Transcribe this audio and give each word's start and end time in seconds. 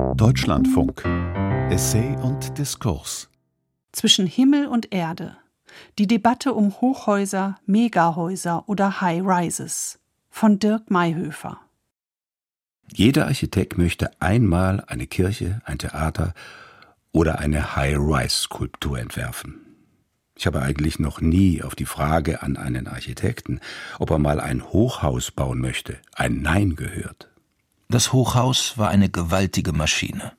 Deutschlandfunk. 0.00 1.04
Essay 1.70 2.16
und 2.22 2.56
Diskurs. 2.58 3.28
Zwischen 3.92 4.26
Himmel 4.26 4.66
und 4.66 4.92
Erde. 4.92 5.36
Die 5.98 6.06
Debatte 6.06 6.54
um 6.54 6.80
Hochhäuser, 6.80 7.58
Megahäuser 7.66 8.68
oder 8.68 9.00
High 9.00 9.22
Rises. 9.24 9.98
Von 10.30 10.58
Dirk 10.58 10.90
Mayhöfer. 10.90 11.60
Jeder 12.92 13.26
Architekt 13.26 13.78
möchte 13.78 14.10
einmal 14.20 14.82
eine 14.86 15.06
Kirche, 15.06 15.60
ein 15.64 15.78
Theater 15.78 16.34
oder 17.12 17.38
eine 17.38 17.76
High-Rise-Skulptur 17.76 18.98
entwerfen. 18.98 19.60
Ich 20.34 20.46
habe 20.46 20.62
eigentlich 20.62 20.98
noch 20.98 21.20
nie 21.20 21.62
auf 21.62 21.74
die 21.74 21.84
Frage 21.84 22.42
an 22.42 22.56
einen 22.56 22.86
Architekten, 22.86 23.60
ob 23.98 24.10
er 24.10 24.18
mal 24.18 24.40
ein 24.40 24.64
Hochhaus 24.64 25.30
bauen 25.30 25.60
möchte, 25.60 25.98
ein 26.14 26.40
Nein 26.40 26.74
gehört. 26.76 27.29
Das 27.90 28.12
Hochhaus 28.12 28.78
war 28.78 28.88
eine 28.88 29.08
gewaltige 29.10 29.72
Maschine, 29.72 30.30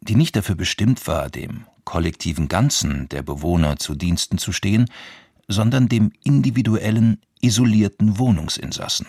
die 0.00 0.14
nicht 0.14 0.34
dafür 0.34 0.54
bestimmt 0.54 1.06
war, 1.06 1.28
dem 1.28 1.66
kollektiven 1.84 2.48
Ganzen 2.48 3.06
der 3.10 3.22
Bewohner 3.22 3.76
zu 3.76 3.94
Diensten 3.94 4.38
zu 4.38 4.50
stehen, 4.50 4.86
sondern 5.46 5.90
dem 5.90 6.10
individuellen, 6.24 7.20
isolierten 7.42 8.18
Wohnungsinsassen. 8.18 9.06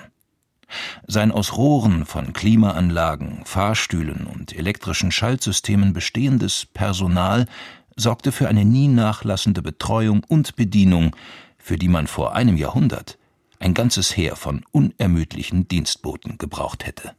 Sein 1.07 1.31
aus 1.31 1.55
Rohren 1.55 2.05
von 2.05 2.33
Klimaanlagen, 2.33 3.45
Fahrstühlen 3.45 4.27
und 4.27 4.53
elektrischen 4.53 5.13
Schaltsystemen 5.13 5.93
bestehendes 5.93 6.65
Personal 6.65 7.45
sorgte 7.95 8.33
für 8.33 8.49
eine 8.49 8.65
nie 8.65 8.89
nachlassende 8.89 9.61
Betreuung 9.61 10.25
und 10.27 10.57
Bedienung, 10.57 11.15
für 11.57 11.77
die 11.77 11.87
man 11.87 12.07
vor 12.07 12.35
einem 12.35 12.57
Jahrhundert 12.57 13.17
ein 13.59 13.73
ganzes 13.73 14.17
Heer 14.17 14.35
von 14.35 14.65
unermüdlichen 14.73 15.69
Dienstboten 15.69 16.37
gebraucht 16.37 16.85
hätte. 16.85 17.15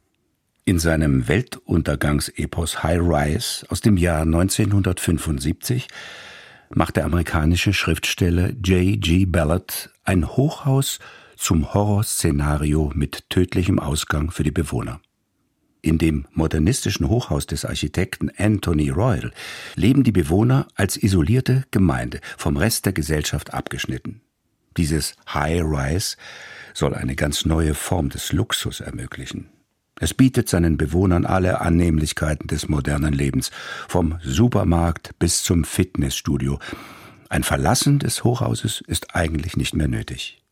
In 0.67 0.79
seinem 0.79 1.29
Weltuntergangsepos 1.29 2.83
High 2.83 2.99
Rise 2.99 3.65
aus 3.69 3.79
dem 3.79 3.95
Jahr 3.95 4.23
1975 4.23 5.87
macht 6.75 6.97
der 6.97 7.05
amerikanische 7.05 7.71
Schriftsteller 7.71 8.49
J. 8.49 8.99
G. 8.99 9.25
Ballard 9.25 9.91
ein 10.03 10.27
Hochhaus 10.27 10.99
zum 11.37 11.73
Horrorszenario 11.73 12.91
mit 12.93 13.29
tödlichem 13.29 13.79
Ausgang 13.79 14.29
für 14.29 14.43
die 14.43 14.51
Bewohner. 14.51 14.99
In 15.81 15.99
dem 15.99 16.27
modernistischen 16.33 17.07
Hochhaus 17.07 17.47
des 17.47 17.63
Architekten 17.63 18.29
Anthony 18.37 18.89
Royal 18.89 19.31
leben 19.75 20.03
die 20.03 20.11
Bewohner 20.11 20.67
als 20.75 21.01
isolierte 21.01 21.63
Gemeinde, 21.71 22.19
vom 22.37 22.57
Rest 22.57 22.85
der 22.85 22.91
Gesellschaft 22.91 23.53
abgeschnitten. 23.53 24.19
Dieses 24.75 25.15
High-Rise 25.33 26.17
soll 26.73 26.93
eine 26.93 27.15
ganz 27.15 27.45
neue 27.45 27.73
Form 27.73 28.09
des 28.09 28.33
Luxus 28.33 28.81
ermöglichen. 28.81 29.47
Es 29.99 30.13
bietet 30.13 30.47
seinen 30.47 30.77
Bewohnern 30.77 31.25
alle 31.25 31.61
Annehmlichkeiten 31.61 32.47
des 32.47 32.69
modernen 32.69 33.13
Lebens, 33.13 33.51
vom 33.87 34.19
Supermarkt 34.23 35.17
bis 35.17 35.41
zum 35.43 35.63
Fitnessstudio. 35.63 36.59
Ein 37.29 37.43
Verlassen 37.43 37.99
des 37.99 38.23
Hochhauses 38.23 38.81
ist 38.81 39.15
eigentlich 39.15 39.57
nicht 39.57 39.75
mehr 39.75 39.87
nötig. 39.87 40.43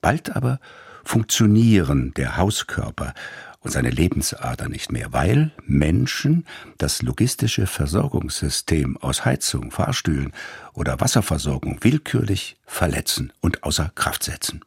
Bald 0.00 0.36
aber 0.36 0.60
funktionieren 1.04 2.12
der 2.14 2.36
Hauskörper 2.36 3.14
und 3.60 3.70
seine 3.70 3.90
Lebensader 3.90 4.68
nicht 4.68 4.92
mehr, 4.92 5.12
weil 5.12 5.52
Menschen 5.66 6.46
das 6.78 7.02
logistische 7.02 7.66
Versorgungssystem 7.66 8.96
aus 8.98 9.24
Heizung, 9.24 9.70
Fahrstühlen 9.70 10.32
oder 10.72 11.00
Wasserversorgung 11.00 11.78
willkürlich 11.82 12.56
verletzen 12.66 13.32
und 13.40 13.62
außer 13.62 13.92
Kraft 13.94 14.24
setzen. 14.24 14.60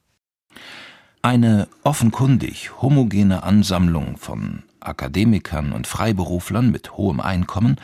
Eine 1.26 1.70
offenkundig 1.86 2.82
homogene 2.82 3.44
Ansammlung 3.44 4.18
von 4.18 4.64
Akademikern 4.82 5.72
und 5.72 5.88
Freiberuflern 5.88 6.70
mit 6.70 6.98
hohem 6.98 7.22
Einkommen 7.22 7.78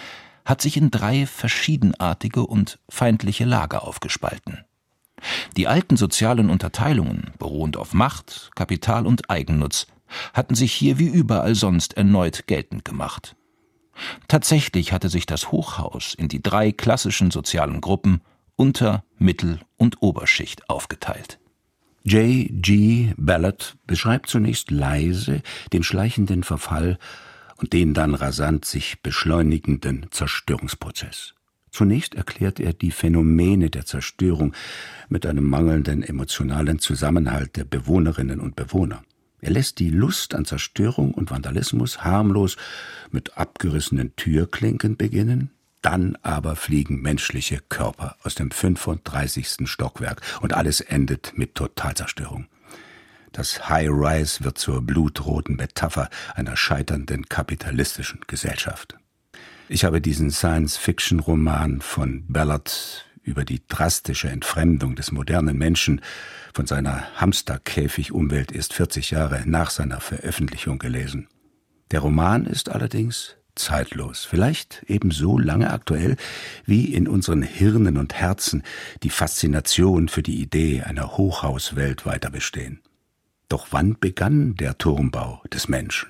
hat 0.43 0.61
sich 0.61 0.75
in 0.75 0.91
drei 0.91 1.25
verschiedenartige 1.25 2.45
und 2.45 2.79
feindliche 2.89 3.45
Lager 3.45 3.87
aufgespalten. 3.87 4.65
Die 5.55 5.69
alten 5.69 5.95
sozialen 5.95 6.49
Unterteilungen, 6.49 7.31
beruhend 7.39 7.77
auf 7.77 7.93
Macht, 7.93 8.51
Kapital 8.55 9.07
und 9.07 9.29
Eigennutz, 9.29 9.87
hatten 10.33 10.55
sich 10.55 10.73
hier 10.73 10.99
wie 10.99 11.07
überall 11.07 11.55
sonst 11.55 11.93
erneut 11.93 12.45
geltend 12.45 12.83
gemacht. 12.83 13.37
Tatsächlich 14.27 14.91
hatte 14.91 15.07
sich 15.07 15.25
das 15.25 15.49
Hochhaus 15.49 16.13
in 16.13 16.27
die 16.27 16.43
drei 16.43 16.73
klassischen 16.73 17.31
sozialen 17.31 17.79
Gruppen 17.79 18.19
Unter-, 18.57 19.05
Mittel- 19.17 19.61
und 19.77 20.01
Oberschicht 20.01 20.69
aufgeteilt. 20.69 21.38
J. 22.09 22.47
G. 22.49 23.13
Ballard 23.17 23.77
beschreibt 23.85 24.29
zunächst 24.29 24.71
leise 24.71 25.43
den 25.73 25.83
schleichenden 25.83 26.41
Verfall 26.41 26.97
und 27.57 27.71
den 27.71 27.93
dann 27.93 28.15
rasant 28.15 28.65
sich 28.65 29.03
beschleunigenden 29.03 30.07
Zerstörungsprozess. 30.09 31.35
Zunächst 31.69 32.15
erklärt 32.15 32.59
er 32.59 32.73
die 32.73 32.89
Phänomene 32.89 33.69
der 33.69 33.85
Zerstörung 33.85 34.55
mit 35.07 35.27
einem 35.27 35.43
mangelnden 35.43 36.01
emotionalen 36.01 36.79
Zusammenhalt 36.79 37.55
der 37.57 37.65
Bewohnerinnen 37.65 38.39
und 38.39 38.55
Bewohner. 38.55 39.03
Er 39.39 39.51
lässt 39.51 39.77
die 39.77 39.91
Lust 39.91 40.33
an 40.33 40.45
Zerstörung 40.45 41.13
und 41.13 41.29
Vandalismus 41.29 42.03
harmlos 42.03 42.57
mit 43.11 43.37
abgerissenen 43.37 44.15
Türklinken 44.15 44.97
beginnen, 44.97 45.51
dann 45.81 46.17
aber 46.21 46.55
fliegen 46.55 47.01
menschliche 47.01 47.59
Körper 47.69 48.15
aus 48.23 48.35
dem 48.35 48.51
35. 48.51 49.69
Stockwerk 49.69 50.21
und 50.41 50.53
alles 50.53 50.81
endet 50.81 51.33
mit 51.35 51.55
Totalzerstörung. 51.55 52.47
Das 53.31 53.69
High 53.69 53.89
Rise 53.89 54.43
wird 54.43 54.57
zur 54.57 54.81
blutroten 54.81 55.55
Metapher 55.55 56.09
einer 56.35 56.57
scheiternden 56.57 57.29
kapitalistischen 57.29 58.21
Gesellschaft. 58.27 58.97
Ich 59.67 59.85
habe 59.85 60.01
diesen 60.01 60.31
Science-Fiction-Roman 60.31 61.81
von 61.81 62.25
Ballard 62.27 63.05
über 63.21 63.45
die 63.45 63.61
drastische 63.67 64.29
Entfremdung 64.29 64.95
des 64.95 65.11
modernen 65.11 65.57
Menschen 65.57 66.01
von 66.53 66.65
seiner 66.65 67.03
Hamsterkäfig-Umwelt 67.21 68.51
erst 68.51 68.73
40 68.73 69.11
Jahre 69.11 69.43
nach 69.45 69.69
seiner 69.69 69.99
Veröffentlichung 69.99 70.79
gelesen. 70.79 71.27
Der 71.91 71.99
Roman 71.99 72.45
ist 72.45 72.69
allerdings 72.69 73.35
zeitlos, 73.59 74.25
vielleicht 74.25 74.83
ebenso 74.87 75.37
lange 75.37 75.71
aktuell 75.71 76.15
wie 76.65 76.85
in 76.93 77.07
unseren 77.07 77.43
Hirnen 77.43 77.97
und 77.97 78.13
Herzen 78.15 78.63
die 79.03 79.09
Faszination 79.09 80.09
für 80.09 80.23
die 80.23 80.41
Idee 80.41 80.81
einer 80.81 81.17
Hochhauswelt 81.17 82.05
weiter 82.05 82.31
bestehen. 82.31 82.79
Doch 83.49 83.67
wann 83.71 83.97
begann 83.99 84.55
der 84.55 84.77
Turmbau 84.77 85.41
des 85.51 85.67
Menschen? 85.67 86.09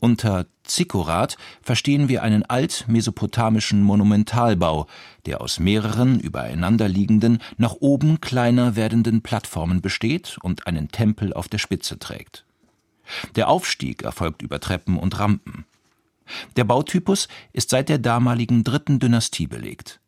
Unter 0.00 0.46
Zikkurat 0.64 1.38
verstehen 1.62 2.08
wir 2.10 2.22
einen 2.22 2.42
altmesopotamischen 2.42 3.82
Monumentalbau, 3.82 4.86
der 5.24 5.40
aus 5.40 5.58
mehreren 5.58 6.20
übereinanderliegenden, 6.20 7.38
nach 7.56 7.76
oben 7.80 8.20
kleiner 8.20 8.76
werdenden 8.76 9.22
Plattformen 9.22 9.80
besteht 9.80 10.36
und 10.42 10.66
einen 10.66 10.88
Tempel 10.88 11.32
auf 11.32 11.48
der 11.48 11.56
Spitze 11.56 11.98
trägt. 11.98 12.44
Der 13.36 13.48
Aufstieg 13.48 14.02
erfolgt 14.02 14.42
über 14.42 14.60
Treppen 14.60 14.98
und 14.98 15.18
Rampen. 15.18 15.64
Der 16.56 16.64
Bautypus 16.64 17.28
ist 17.52 17.70
seit 17.70 17.88
der 17.88 17.98
damaligen 17.98 18.64
dritten 18.64 18.98
Dynastie 18.98 19.46
belegt. 19.46 20.00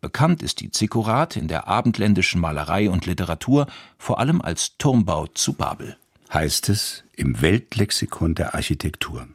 Bekannt 0.00 0.42
ist 0.42 0.60
die 0.60 0.70
Zikkurat 0.70 1.36
in 1.36 1.48
der 1.48 1.68
abendländischen 1.68 2.40
Malerei 2.40 2.90
und 2.90 3.06
Literatur 3.06 3.66
vor 3.98 4.18
allem 4.18 4.40
als 4.40 4.76
Turmbau 4.78 5.26
zu 5.28 5.52
Babel 5.52 5.96
heißt 6.32 6.68
es 6.68 7.04
im 7.14 7.40
Weltlexikon 7.42 8.34
der 8.34 8.54
Architektur. 8.54 9.28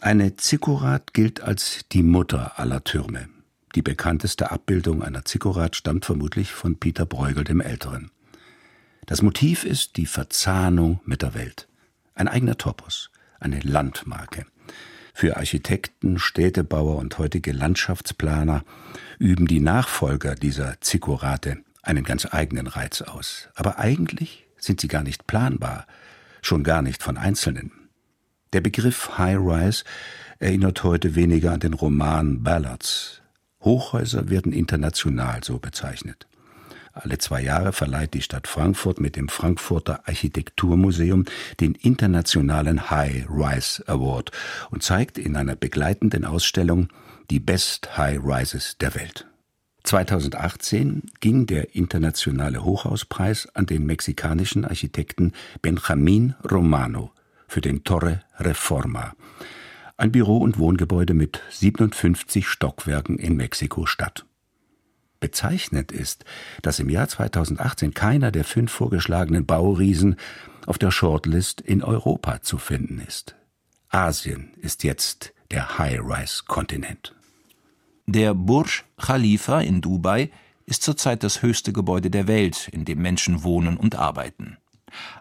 Eine 0.00 0.36
Zikkurat 0.36 1.12
gilt 1.14 1.40
als 1.40 1.84
die 1.92 2.02
Mutter 2.02 2.58
aller 2.58 2.84
Türme. 2.84 3.28
Die 3.74 3.82
bekannteste 3.82 4.50
Abbildung 4.50 5.02
einer 5.02 5.24
Zikkurat 5.24 5.76
stammt 5.76 6.04
vermutlich 6.04 6.52
von 6.52 6.76
Peter 6.76 7.06
Bruegel 7.06 7.44
dem 7.44 7.60
Älteren. 7.60 8.10
Das 9.06 9.22
Motiv 9.22 9.64
ist 9.64 9.96
die 9.96 10.06
Verzahnung 10.06 11.00
mit 11.04 11.22
der 11.22 11.34
Welt. 11.34 11.68
Ein 12.14 12.28
eigener 12.28 12.56
Topos, 12.56 13.10
eine 13.40 13.60
Landmarke. 13.60 14.46
Für 15.16 15.36
Architekten, 15.36 16.18
Städtebauer 16.18 16.96
und 16.96 17.16
heutige 17.18 17.52
Landschaftsplaner 17.52 18.64
üben 19.20 19.46
die 19.46 19.60
Nachfolger 19.60 20.34
dieser 20.34 20.80
Zikkurate 20.80 21.58
einen 21.82 22.02
ganz 22.02 22.26
eigenen 22.28 22.66
Reiz 22.66 23.00
aus. 23.00 23.48
Aber 23.54 23.78
eigentlich 23.78 24.44
sind 24.58 24.80
sie 24.80 24.88
gar 24.88 25.04
nicht 25.04 25.28
planbar, 25.28 25.86
schon 26.42 26.64
gar 26.64 26.82
nicht 26.82 27.00
von 27.00 27.16
Einzelnen. 27.16 27.70
Der 28.52 28.60
Begriff 28.60 29.16
High-Rise 29.16 29.84
erinnert 30.40 30.82
heute 30.82 31.14
weniger 31.14 31.52
an 31.52 31.60
den 31.60 31.74
Roman 31.74 32.42
Ballads. 32.42 33.22
Hochhäuser 33.60 34.28
werden 34.30 34.52
international 34.52 35.44
so 35.44 35.60
bezeichnet. 35.60 36.26
Alle 36.94 37.18
zwei 37.18 37.42
Jahre 37.42 37.72
verleiht 37.72 38.14
die 38.14 38.22
Stadt 38.22 38.46
Frankfurt 38.46 39.00
mit 39.00 39.16
dem 39.16 39.28
Frankfurter 39.28 40.06
Architekturmuseum 40.06 41.24
den 41.58 41.74
internationalen 41.74 42.88
High 42.88 43.26
Rise 43.28 43.82
Award 43.88 44.30
und 44.70 44.84
zeigt 44.84 45.18
in 45.18 45.34
einer 45.34 45.56
begleitenden 45.56 46.24
Ausstellung 46.24 46.88
die 47.30 47.40
Best 47.40 47.98
High 47.98 48.20
Rises 48.22 48.78
der 48.78 48.94
Welt. 48.94 49.26
2018 49.82 51.02
ging 51.18 51.46
der 51.46 51.74
internationale 51.74 52.64
Hochhauspreis 52.64 53.48
an 53.54 53.66
den 53.66 53.84
mexikanischen 53.86 54.64
Architekten 54.64 55.32
Benjamin 55.62 56.34
Romano 56.48 57.10
für 57.48 57.60
den 57.60 57.82
Torre 57.82 58.20
Reforma, 58.38 59.14
ein 59.96 60.12
Büro- 60.12 60.38
und 60.38 60.58
Wohngebäude 60.58 61.12
mit 61.12 61.40
57 61.50 62.46
Stockwerken 62.46 63.18
in 63.18 63.36
Mexiko-Stadt. 63.36 64.24
Bezeichnend 65.24 65.90
ist, 65.90 66.26
dass 66.60 66.80
im 66.80 66.90
Jahr 66.90 67.08
2018 67.08 67.94
keiner 67.94 68.30
der 68.30 68.44
fünf 68.44 68.70
vorgeschlagenen 68.70 69.46
Bauriesen 69.46 70.16
auf 70.66 70.76
der 70.76 70.90
Shortlist 70.90 71.62
in 71.62 71.82
Europa 71.82 72.42
zu 72.42 72.58
finden 72.58 73.00
ist. 73.00 73.34
Asien 73.88 74.52
ist 74.60 74.84
jetzt 74.84 75.32
der 75.50 75.78
High-Rise-Kontinent. 75.78 77.14
Der 78.04 78.34
Burj 78.34 78.82
Khalifa 78.98 79.62
in 79.62 79.80
Dubai 79.80 80.30
ist 80.66 80.82
zurzeit 80.82 81.22
das 81.22 81.40
höchste 81.40 81.72
Gebäude 81.72 82.10
der 82.10 82.28
Welt, 82.28 82.68
in 82.70 82.84
dem 82.84 83.00
Menschen 83.00 83.44
wohnen 83.44 83.78
und 83.78 83.94
arbeiten. 83.94 84.58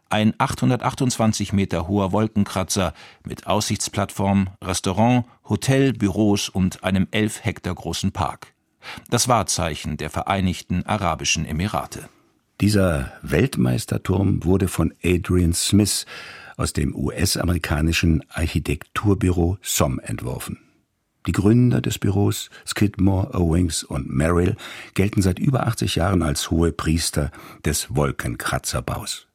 Ein 0.10 0.34
828 0.38 1.54
Meter 1.54 1.88
hoher 1.88 2.12
Wolkenkratzer 2.12 2.94
mit 3.24 3.48
Aussichtsplattform, 3.48 4.50
Restaurant, 4.62 5.24
Hotel, 5.48 5.94
Büros 5.94 6.50
und 6.50 6.84
einem 6.84 7.08
elf 7.12 7.46
Hektar 7.46 7.74
großen 7.74 8.12
Park. 8.12 8.53
Das 9.10 9.28
Wahrzeichen 9.28 9.98
der 9.98 10.10
Vereinigten 10.10 10.86
Arabischen 10.86 11.46
Emirate. 11.46 12.10
Dieser 12.62 13.12
Weltmeisterturm 13.22 14.44
wurde 14.44 14.68
von 14.68 14.94
Adrian 15.04 15.54
Smith 15.54 16.06
aus 16.56 16.74
dem 16.74 16.96
US-amerikanischen 16.96 18.24
Architekturbüro 18.30 19.58
SOM 19.62 20.00
entworfen. 20.00 20.60
Die 21.26 21.32
Gründer 21.32 21.82
des 21.82 22.00
Büros, 22.00 22.50
Skidmore, 22.68 23.34
Owings 23.34 23.84
und 23.84 24.10
Merrill, 24.10 24.56
gelten 24.94 25.22
seit 25.22 25.40
über 25.40 25.66
80 25.68 25.96
Jahren 25.96 26.22
als 26.22 26.52
hohe 26.52 26.72
Priester 26.72 27.32
des 27.66 27.96
Wolkenkratzerbaus. 27.96 29.28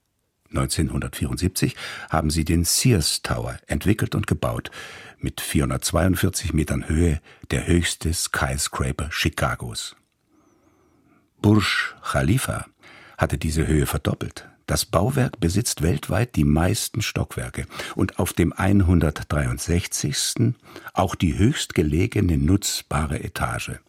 1974 0.51 1.77
haben 2.09 2.31
sie 2.31 2.45
den 2.45 2.65
Sears 2.65 3.23
Tower 3.23 3.59
entwickelt 3.67 4.15
und 4.15 4.27
gebaut, 4.27 4.71
mit 5.21 5.41
442 5.41 6.53
Metern 6.53 6.89
Höhe 6.89 7.21
der 7.51 7.67
höchste 7.67 8.13
Skyscraper 8.13 9.11
Chicagos. 9.11 9.97
Burj 11.41 11.95
Khalifa 12.03 12.67
hatte 13.17 13.39
diese 13.39 13.67
Höhe 13.67 13.87
verdoppelt. 13.87 14.49
Das 14.67 14.85
Bauwerk 14.85 15.41
besitzt 15.41 15.83
weltweit 15.83 16.37
die 16.37 16.45
meisten 16.45 17.01
Stockwerke 17.01 17.67
und 17.95 18.19
auf 18.19 18.35
dem 18.35 18.53
163. 18.53 20.55
auch 20.93 21.15
die 21.15 21.39
höchstgelegene 21.39 22.37
nutzbare 22.37 23.25
Etage. 23.25 23.81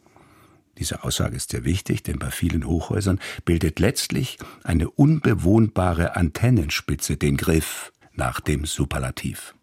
Diese 0.78 1.04
Aussage 1.04 1.36
ist 1.36 1.50
sehr 1.50 1.64
wichtig, 1.64 2.02
denn 2.02 2.18
bei 2.18 2.30
vielen 2.30 2.64
Hochhäusern 2.64 3.20
bildet 3.44 3.78
letztlich 3.78 4.38
eine 4.64 4.88
unbewohnbare 4.88 6.16
Antennenspitze 6.16 7.18
den 7.18 7.36
Griff 7.36 7.92
nach 8.14 8.40
dem 8.40 8.64
Superlativ. 8.64 9.54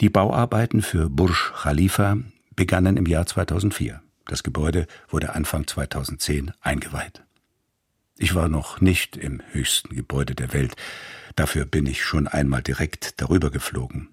Die 0.00 0.08
Bauarbeiten 0.08 0.82
für 0.82 1.08
Burj 1.08 1.52
Khalifa 1.62 2.16
begannen 2.56 2.96
im 2.96 3.06
Jahr 3.06 3.26
2004. 3.26 4.02
Das 4.26 4.42
Gebäude 4.42 4.86
wurde 5.08 5.34
Anfang 5.34 5.66
2010 5.66 6.52
eingeweiht. 6.60 7.22
Ich 8.18 8.34
war 8.34 8.48
noch 8.48 8.80
nicht 8.80 9.16
im 9.16 9.42
höchsten 9.50 9.94
Gebäude 9.96 10.34
der 10.34 10.52
Welt, 10.52 10.76
dafür 11.34 11.64
bin 11.64 11.86
ich 11.86 12.04
schon 12.04 12.28
einmal 12.28 12.62
direkt 12.62 13.20
darüber 13.20 13.50
geflogen. 13.50 14.08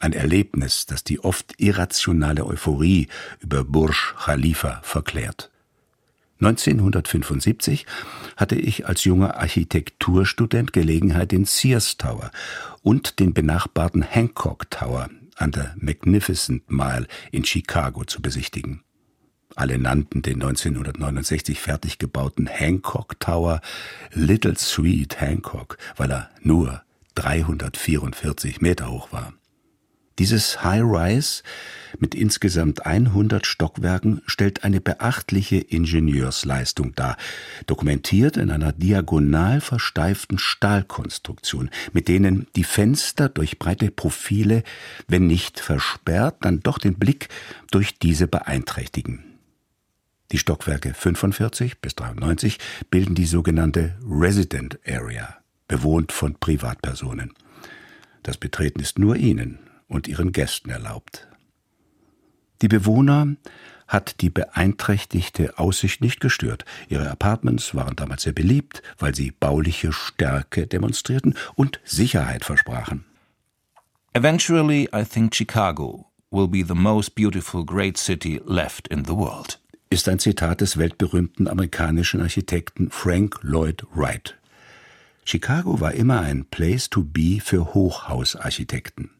Ein 0.00 0.12
Erlebnis, 0.12 0.86
das 0.86 1.04
die 1.04 1.20
oft 1.20 1.54
irrationale 1.58 2.44
Euphorie 2.44 3.08
über 3.40 3.62
Burj 3.62 4.14
Khalifa 4.24 4.80
verklärt. 4.82 5.50
1975 6.40 7.86
hatte 8.36 8.56
ich 8.56 8.88
als 8.88 9.04
junger 9.04 9.36
Architekturstudent 9.36 10.72
Gelegenheit, 10.72 11.30
den 11.30 11.44
Sears 11.44 11.98
Tower 11.98 12.32
und 12.82 13.20
den 13.20 13.32
benachbarten 13.32 14.02
Hancock 14.02 14.68
Tower 14.70 15.08
an 15.36 15.52
der 15.52 15.74
Magnificent 15.78 16.70
Mile 16.70 17.06
in 17.30 17.44
Chicago 17.44 18.04
zu 18.04 18.22
besichtigen. 18.22 18.82
Alle 19.54 19.78
nannten 19.78 20.22
den 20.22 20.42
1969 20.42 21.60
fertig 21.60 21.98
gebauten 21.98 22.46
Hancock 22.46 23.20
Tower 23.20 23.60
Little 24.12 24.56
Sweet 24.56 25.20
Hancock, 25.20 25.76
weil 25.96 26.10
er 26.10 26.30
nur 26.40 26.82
344 27.14 28.60
Meter 28.60 28.90
hoch 28.90 29.12
war. 29.12 29.34
Dieses 30.18 30.62
High-Rise 30.62 31.42
mit 31.98 32.14
insgesamt 32.14 32.84
100 32.84 33.46
Stockwerken 33.46 34.20
stellt 34.26 34.62
eine 34.62 34.80
beachtliche 34.80 35.56
Ingenieursleistung 35.56 36.94
dar, 36.94 37.16
dokumentiert 37.66 38.36
in 38.36 38.50
einer 38.50 38.72
diagonal 38.72 39.60
versteiften 39.60 40.38
Stahlkonstruktion, 40.38 41.70
mit 41.92 42.08
denen 42.08 42.46
die 42.56 42.64
Fenster 42.64 43.28
durch 43.28 43.58
breite 43.58 43.90
Profile, 43.90 44.64
wenn 45.08 45.26
nicht 45.26 45.60
versperrt, 45.60 46.36
dann 46.42 46.60
doch 46.60 46.78
den 46.78 46.94
Blick 46.94 47.28
durch 47.70 47.98
diese 47.98 48.26
beeinträchtigen. 48.26 49.24
Die 50.30 50.38
Stockwerke 50.38 50.94
45 50.94 51.80
bis 51.80 51.94
93 51.94 52.58
bilden 52.90 53.14
die 53.14 53.26
sogenannte 53.26 53.96
Resident 54.06 54.78
Area, 54.86 55.36
bewohnt 55.68 56.12
von 56.12 56.34
Privatpersonen. 56.38 57.32
Das 58.22 58.36
Betreten 58.36 58.80
ist 58.80 58.98
nur 58.98 59.16
ihnen 59.16 59.58
und 59.92 60.08
ihren 60.08 60.32
Gästen 60.32 60.70
erlaubt. 60.70 61.28
Die 62.62 62.68
Bewohner 62.68 63.36
hat 63.88 64.20
die 64.20 64.30
beeinträchtigte 64.30 65.58
Aussicht 65.58 66.00
nicht 66.00 66.20
gestört. 66.20 66.64
Ihre 66.88 67.10
Apartments 67.10 67.74
waren 67.74 67.94
damals 67.96 68.22
sehr 68.22 68.32
beliebt, 68.32 68.82
weil 68.98 69.14
sie 69.14 69.32
bauliche 69.32 69.92
Stärke 69.92 70.66
demonstrierten 70.66 71.34
und 71.54 71.80
Sicherheit 71.84 72.44
versprachen. 72.44 73.04
Eventually, 74.14 74.88
I 74.94 75.04
think 75.04 75.34
Chicago 75.34 76.06
will 76.30 76.48
be 76.48 76.64
the 76.66 76.74
most 76.74 77.14
beautiful 77.14 77.64
great 77.64 77.98
city 77.98 78.40
left 78.46 78.88
in 78.88 79.04
the 79.04 79.14
world. 79.14 79.60
Ist 79.90 80.08
ein 80.08 80.18
Zitat 80.18 80.62
des 80.62 80.78
weltberühmten 80.78 81.48
amerikanischen 81.48 82.22
Architekten 82.22 82.90
Frank 82.90 83.40
Lloyd 83.42 83.84
Wright. 83.94 84.38
Chicago 85.24 85.80
war 85.80 85.92
immer 85.92 86.20
ein 86.20 86.46
Place 86.46 86.88
to 86.88 87.04
be 87.04 87.40
für 87.42 87.74
Hochhausarchitekten. 87.74 89.10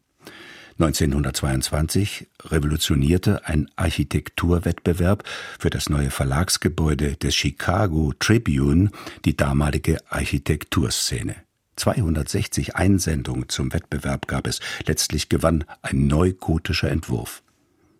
1922 0.79 2.27
revolutionierte 2.45 3.45
ein 3.45 3.69
Architekturwettbewerb 3.75 5.23
für 5.59 5.69
das 5.69 5.89
neue 5.89 6.09
Verlagsgebäude 6.09 7.15
des 7.15 7.35
Chicago 7.35 8.13
Tribune 8.17 8.89
die 9.23 9.37
damalige 9.37 9.99
Architekturszene. 10.09 11.35
260 11.75 12.75
Einsendungen 12.75 13.49
zum 13.49 13.73
Wettbewerb 13.73 14.27
gab 14.27 14.47
es. 14.47 14.59
Letztlich 14.85 15.29
gewann 15.29 15.63
ein 15.81 16.07
neugotischer 16.07 16.89
Entwurf. 16.89 17.43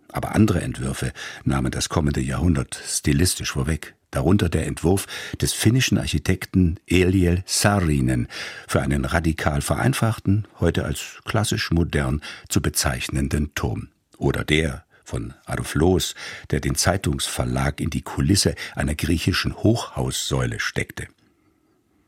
Aber 0.09 0.35
andere 0.35 0.61
Entwürfe 0.61 1.11
nahmen 1.43 1.71
das 1.71 1.89
kommende 1.89 2.21
Jahrhundert 2.21 2.79
stilistisch 2.85 3.51
vorweg 3.51 3.95
darunter 4.13 4.49
der 4.49 4.67
Entwurf 4.67 5.07
des 5.41 5.53
finnischen 5.53 5.97
Architekten 5.97 6.79
Eliel 6.87 7.43
Saarinen 7.45 8.27
für 8.67 8.81
einen 8.81 9.05
radikal 9.05 9.61
vereinfachten, 9.61 10.47
heute 10.59 10.85
als 10.85 11.19
klassisch 11.25 11.71
modern 11.71 12.21
zu 12.49 12.61
bezeichnenden 12.61 13.53
Turm. 13.55 13.89
Oder 14.17 14.43
der 14.43 14.85
von 15.03 15.33
Adolf 15.45 15.75
Loos, 15.75 16.15
der 16.51 16.59
den 16.59 16.75
Zeitungsverlag 16.75 17.81
in 17.81 17.89
die 17.89 18.03
Kulisse 18.03 18.55
einer 18.75 18.95
griechischen 18.95 19.55
Hochhaussäule 19.55 20.59
steckte. 20.59 21.07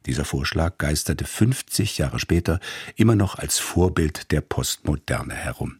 Dieser 0.05 0.23
Vorschlag 0.23 0.77
geisterte 0.77 1.25
50 1.25 1.97
Jahre 1.97 2.19
später 2.19 2.59
immer 2.95 3.15
noch 3.15 3.37
als 3.37 3.57
Vorbild 3.57 4.31
der 4.31 4.41
Postmoderne 4.41 5.33
herum. 5.33 5.79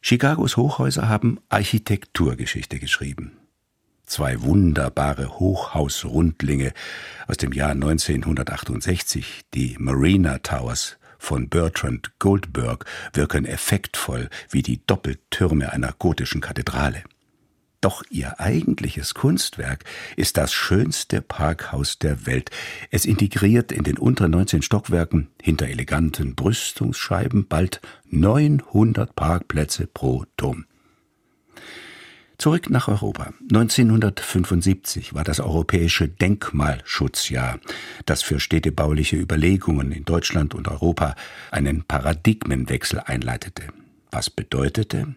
Chicagos 0.00 0.56
Hochhäuser 0.56 1.08
haben 1.08 1.40
Architekturgeschichte 1.48 2.78
geschrieben 2.78 3.39
zwei 4.10 4.42
wunderbare 4.42 5.38
Hochhausrundlinge 5.38 6.72
aus 7.28 7.36
dem 7.36 7.52
Jahr 7.52 7.70
1968, 7.70 9.42
die 9.54 9.76
Marina 9.78 10.38
Towers 10.38 10.98
von 11.18 11.48
Bertrand 11.48 12.18
Goldberg, 12.18 12.84
wirken 13.12 13.44
effektvoll 13.44 14.28
wie 14.50 14.62
die 14.62 14.84
Doppeltürme 14.86 15.72
einer 15.72 15.94
gotischen 15.98 16.40
Kathedrale. 16.40 17.04
Doch 17.80 18.02
ihr 18.10 18.38
eigentliches 18.38 19.14
Kunstwerk 19.14 19.84
ist 20.16 20.36
das 20.36 20.52
schönste 20.52 21.22
Parkhaus 21.22 21.98
der 21.98 22.26
Welt. 22.26 22.50
Es 22.90 23.06
integriert 23.06 23.72
in 23.72 23.84
den 23.84 23.96
unteren 23.96 24.32
19 24.32 24.60
Stockwerken 24.60 25.28
hinter 25.40 25.66
eleganten 25.66 26.34
Brüstungsscheiben 26.34 27.46
bald 27.48 27.80
900 28.10 29.14
Parkplätze 29.14 29.86
pro 29.86 30.24
Turm. 30.36 30.66
Zurück 32.40 32.70
nach 32.70 32.88
Europa. 32.88 33.34
1975 33.50 35.12
war 35.12 35.24
das 35.24 35.40
europäische 35.40 36.08
Denkmalschutzjahr, 36.08 37.60
das 38.06 38.22
für 38.22 38.40
städtebauliche 38.40 39.16
Überlegungen 39.16 39.92
in 39.92 40.06
Deutschland 40.06 40.54
und 40.54 40.66
Europa 40.66 41.16
einen 41.50 41.82
Paradigmenwechsel 41.82 43.00
einleitete. 43.00 43.64
Was 44.10 44.30
bedeutete? 44.30 45.14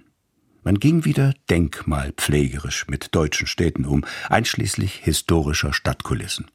Man 0.64 0.80
ging 0.80 1.06
wieder 1.06 1.34
denkmalpflegerisch 1.50 2.88
mit 2.90 3.16
deutschen 3.16 3.48
Städten 3.48 3.86
um, 3.86 4.04
einschließlich 4.28 4.96
historischer 4.96 5.72
Stadtkulissen. 5.72 6.48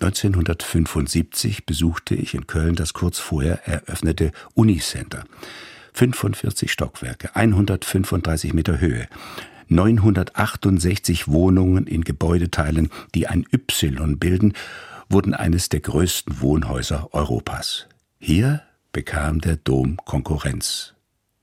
1975 0.00 1.64
besuchte 1.64 2.16
ich 2.16 2.34
in 2.34 2.48
Köln 2.48 2.74
das 2.74 2.92
kurz 2.92 3.20
vorher 3.20 3.68
eröffnete 3.68 4.32
Unicenter. 4.54 5.22
45 5.94 6.70
Stockwerke, 6.70 7.34
135 7.34 8.52
Meter 8.52 8.80
Höhe, 8.80 9.08
968 9.68 11.28
Wohnungen 11.28 11.86
in 11.86 12.02
Gebäudeteilen, 12.02 12.90
die 13.14 13.28
ein 13.28 13.46
Y 13.52 14.18
bilden, 14.18 14.52
wurden 15.08 15.34
eines 15.34 15.68
der 15.68 15.80
größten 15.80 16.40
Wohnhäuser 16.40 17.14
Europas. 17.14 17.86
Hier 18.18 18.62
bekam 18.92 19.40
der 19.40 19.56
Dom 19.56 19.96
Konkurrenz, 20.04 20.94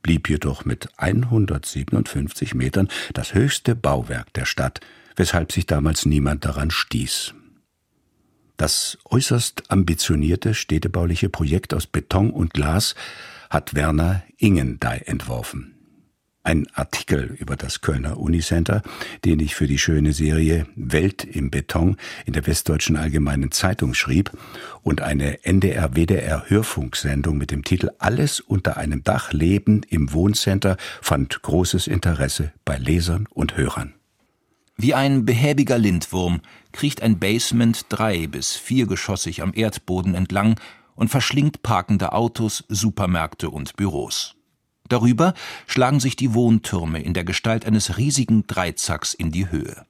blieb 0.03 0.29
jedoch 0.29 0.65
mit 0.65 0.89
157 0.98 2.53
Metern 2.53 2.89
das 3.13 3.34
höchste 3.34 3.75
Bauwerk 3.75 4.34
der 4.34 4.46
Stadt, 4.46 4.81
weshalb 5.15 5.51
sich 5.51 5.65
damals 5.65 6.05
niemand 6.05 6.46
daran 6.46 6.72
stieß. 6.72 7.34
Das 8.58 8.98
äußerst 9.05 9.72
ambitionierte 9.72 10.53
städtebauliche 10.53 11.29
Projekt 11.29 11.74
aus 11.74 11.88
Beton 11.88 12.29
und 12.29 12.53
Glas 12.53 12.96
hat 13.51 13.75
Werner 13.75 14.24
Ingendey 14.38 15.01
entworfen. 15.05 15.75
Ein 16.43 16.65
Artikel 16.74 17.36
über 17.38 17.55
das 17.55 17.81
Kölner 17.81 18.17
Unicenter, 18.17 18.81
den 19.25 19.39
ich 19.39 19.53
für 19.53 19.67
die 19.67 19.77
schöne 19.77 20.13
Serie 20.13 20.65
Welt 20.75 21.24
im 21.24 21.51
Beton 21.51 21.98
in 22.25 22.34
der 22.34 22.48
Westdeutschen 22.48 22.96
Allgemeinen 22.96 23.51
Zeitung 23.51 23.93
schrieb 23.93 24.31
und 24.81 25.01
eine 25.01 25.43
NDR-WDR-Hörfunksendung 25.46 27.38
mit 27.38 27.51
dem 27.51 27.63
Titel 27.63 27.91
Alles 28.00 28.39
unter 28.39 28.77
einem 28.77 29.03
Dach 29.03 29.34
leben 29.34 29.81
im 29.88 30.13
Wohncenter 30.13 30.77
fand 31.01 31.43
großes 31.43 31.86
Interesse 31.86 32.53
bei 32.65 32.77
Lesern 32.77 33.27
und 33.29 33.58
Hörern. 33.58 33.93
Wie 34.77 34.96
ein 34.96 35.25
behäbiger 35.25 35.77
Lindwurm 35.77 36.41
kriecht 36.72 37.03
ein 37.03 37.20
Basement 37.20 37.86
drei- 37.89 38.25
bis 38.25 38.55
viergeschossig 38.55 39.43
am 39.43 39.51
Erdboden 39.53 40.15
entlang 40.15 40.55
und 41.01 41.08
verschlingt 41.08 41.63
parkende 41.63 42.13
Autos, 42.13 42.63
Supermärkte 42.70 43.50
und 43.50 43.75
Büros. 43.75 44.36
Darüber 44.88 45.34
schlagen 45.65 46.00
sich 46.00 46.15
die 46.15 46.36
Wohntürme 46.36 47.01
in 47.01 47.15
der 47.15 47.24
Gestalt 47.24 47.65
eines 47.65 47.98
riesigen 47.98 48.46
Dreizacks 48.46 49.15
in 49.15 49.31
die 49.31 49.50
Höhe. 49.50 49.88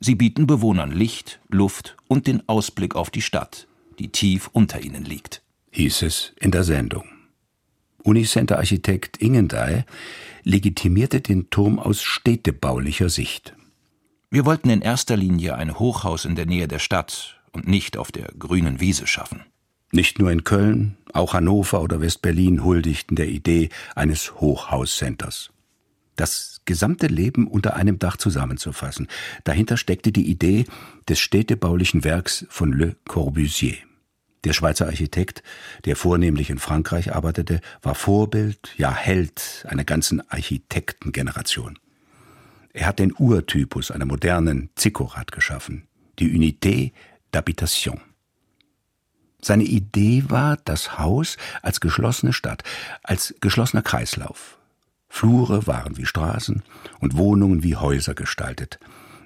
Sie 0.00 0.16
bieten 0.16 0.48
Bewohnern 0.48 0.90
Licht, 0.90 1.38
Luft 1.48 1.96
und 2.08 2.26
den 2.26 2.48
Ausblick 2.48 2.96
auf 2.96 3.10
die 3.10 3.22
Stadt, 3.22 3.68
die 4.00 4.08
tief 4.08 4.50
unter 4.52 4.82
ihnen 4.82 5.04
liegt. 5.04 5.40
Hieß 5.70 6.02
es 6.02 6.32
in 6.40 6.50
der 6.50 6.64
Sendung. 6.64 7.04
Unicenter-Architekt 8.02 9.18
Ingendey 9.18 9.84
legitimierte 10.42 11.20
den 11.20 11.50
Turm 11.50 11.78
aus 11.78 12.02
städtebaulicher 12.02 13.08
Sicht. 13.08 13.54
Wir 14.30 14.44
wollten 14.46 14.70
in 14.70 14.82
erster 14.82 15.16
Linie 15.16 15.54
ein 15.54 15.78
Hochhaus 15.78 16.24
in 16.24 16.34
der 16.34 16.46
Nähe 16.46 16.66
der 16.66 16.80
Stadt 16.80 17.40
und 17.52 17.68
nicht 17.68 17.96
auf 17.96 18.10
der 18.10 18.32
grünen 18.36 18.80
Wiese 18.80 19.06
schaffen. 19.06 19.44
Nicht 19.92 20.18
nur 20.18 20.30
in 20.30 20.44
Köln, 20.44 20.96
auch 21.12 21.34
Hannover 21.34 21.82
oder 21.82 22.00
West-Berlin 22.00 22.62
huldigten 22.62 23.16
der 23.16 23.28
Idee 23.28 23.70
eines 23.96 24.40
Hochhauscenters. 24.40 25.50
Das 26.14 26.60
gesamte 26.64 27.08
Leben 27.08 27.48
unter 27.48 27.74
einem 27.74 27.98
Dach 27.98 28.16
zusammenzufassen. 28.16 29.08
Dahinter 29.44 29.76
steckte 29.76 30.12
die 30.12 30.30
Idee 30.30 30.66
des 31.08 31.18
städtebaulichen 31.18 32.04
Werks 32.04 32.46
von 32.50 32.72
Le 32.72 32.94
Corbusier. 33.08 33.78
Der 34.44 34.52
Schweizer 34.52 34.86
Architekt, 34.86 35.42
der 35.84 35.96
vornehmlich 35.96 36.50
in 36.50 36.58
Frankreich 36.58 37.14
arbeitete, 37.14 37.60
war 37.82 37.94
Vorbild, 37.94 38.74
ja 38.76 38.94
Held 38.94 39.66
einer 39.68 39.84
ganzen 39.84 40.22
Architektengeneration. 40.30 41.78
Er 42.72 42.86
hat 42.86 43.00
den 43.00 43.12
Urtypus 43.18 43.90
einer 43.90 44.06
modernen 44.06 44.70
Zikkurat 44.76 45.32
geschaffen, 45.32 45.88
die 46.18 46.30
Unité 46.30 46.92
d'Habitation. 47.32 47.98
Seine 49.42 49.64
Idee 49.64 50.24
war 50.28 50.58
das 50.64 50.98
Haus 50.98 51.36
als 51.62 51.80
geschlossene 51.80 52.32
Stadt, 52.32 52.62
als 53.02 53.34
geschlossener 53.40 53.82
Kreislauf. 53.82 54.58
Flure 55.08 55.66
waren 55.66 55.96
wie 55.96 56.06
Straßen 56.06 56.62
und 57.00 57.16
Wohnungen 57.16 57.62
wie 57.62 57.76
Häuser 57.76 58.14
gestaltet, 58.14 58.78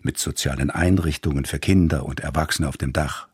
mit 0.02 0.18
sozialen 0.18 0.70
Einrichtungen 0.70 1.44
für 1.44 1.58
Kinder 1.58 2.06
und 2.06 2.20
Erwachsene 2.20 2.68
auf 2.68 2.76
dem 2.76 2.92
Dach. 2.92 3.28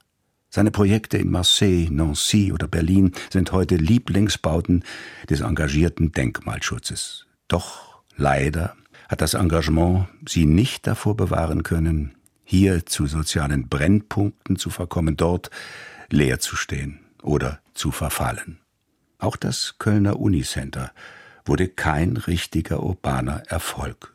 Seine 0.52 0.72
Projekte 0.72 1.16
in 1.16 1.30
Marseille, 1.30 1.88
Nancy 1.90 2.52
oder 2.52 2.66
Berlin 2.66 3.12
sind 3.30 3.52
heute 3.52 3.76
Lieblingsbauten 3.76 4.84
des 5.28 5.42
engagierten 5.42 6.10
Denkmalschutzes. 6.10 7.26
Doch 7.46 8.02
leider 8.16 8.74
hat 9.08 9.20
das 9.20 9.34
Engagement 9.34 10.08
sie 10.26 10.46
nicht 10.46 10.88
davor 10.88 11.16
bewahren 11.16 11.62
können, 11.62 12.16
hier 12.44 12.84
zu 12.84 13.06
sozialen 13.06 13.68
Brennpunkten 13.68 14.56
zu 14.56 14.70
verkommen, 14.70 15.16
dort 15.16 15.50
leer 16.12 16.40
zu 16.40 16.56
stehen 16.56 17.00
oder 17.22 17.60
zu 17.74 17.90
verfallen. 17.90 18.58
Auch 19.18 19.36
das 19.36 19.76
Kölner 19.78 20.18
Unicenter 20.18 20.92
wurde 21.44 21.68
kein 21.68 22.16
richtiger 22.16 22.82
urbaner 22.82 23.42
Erfolg. 23.48 24.14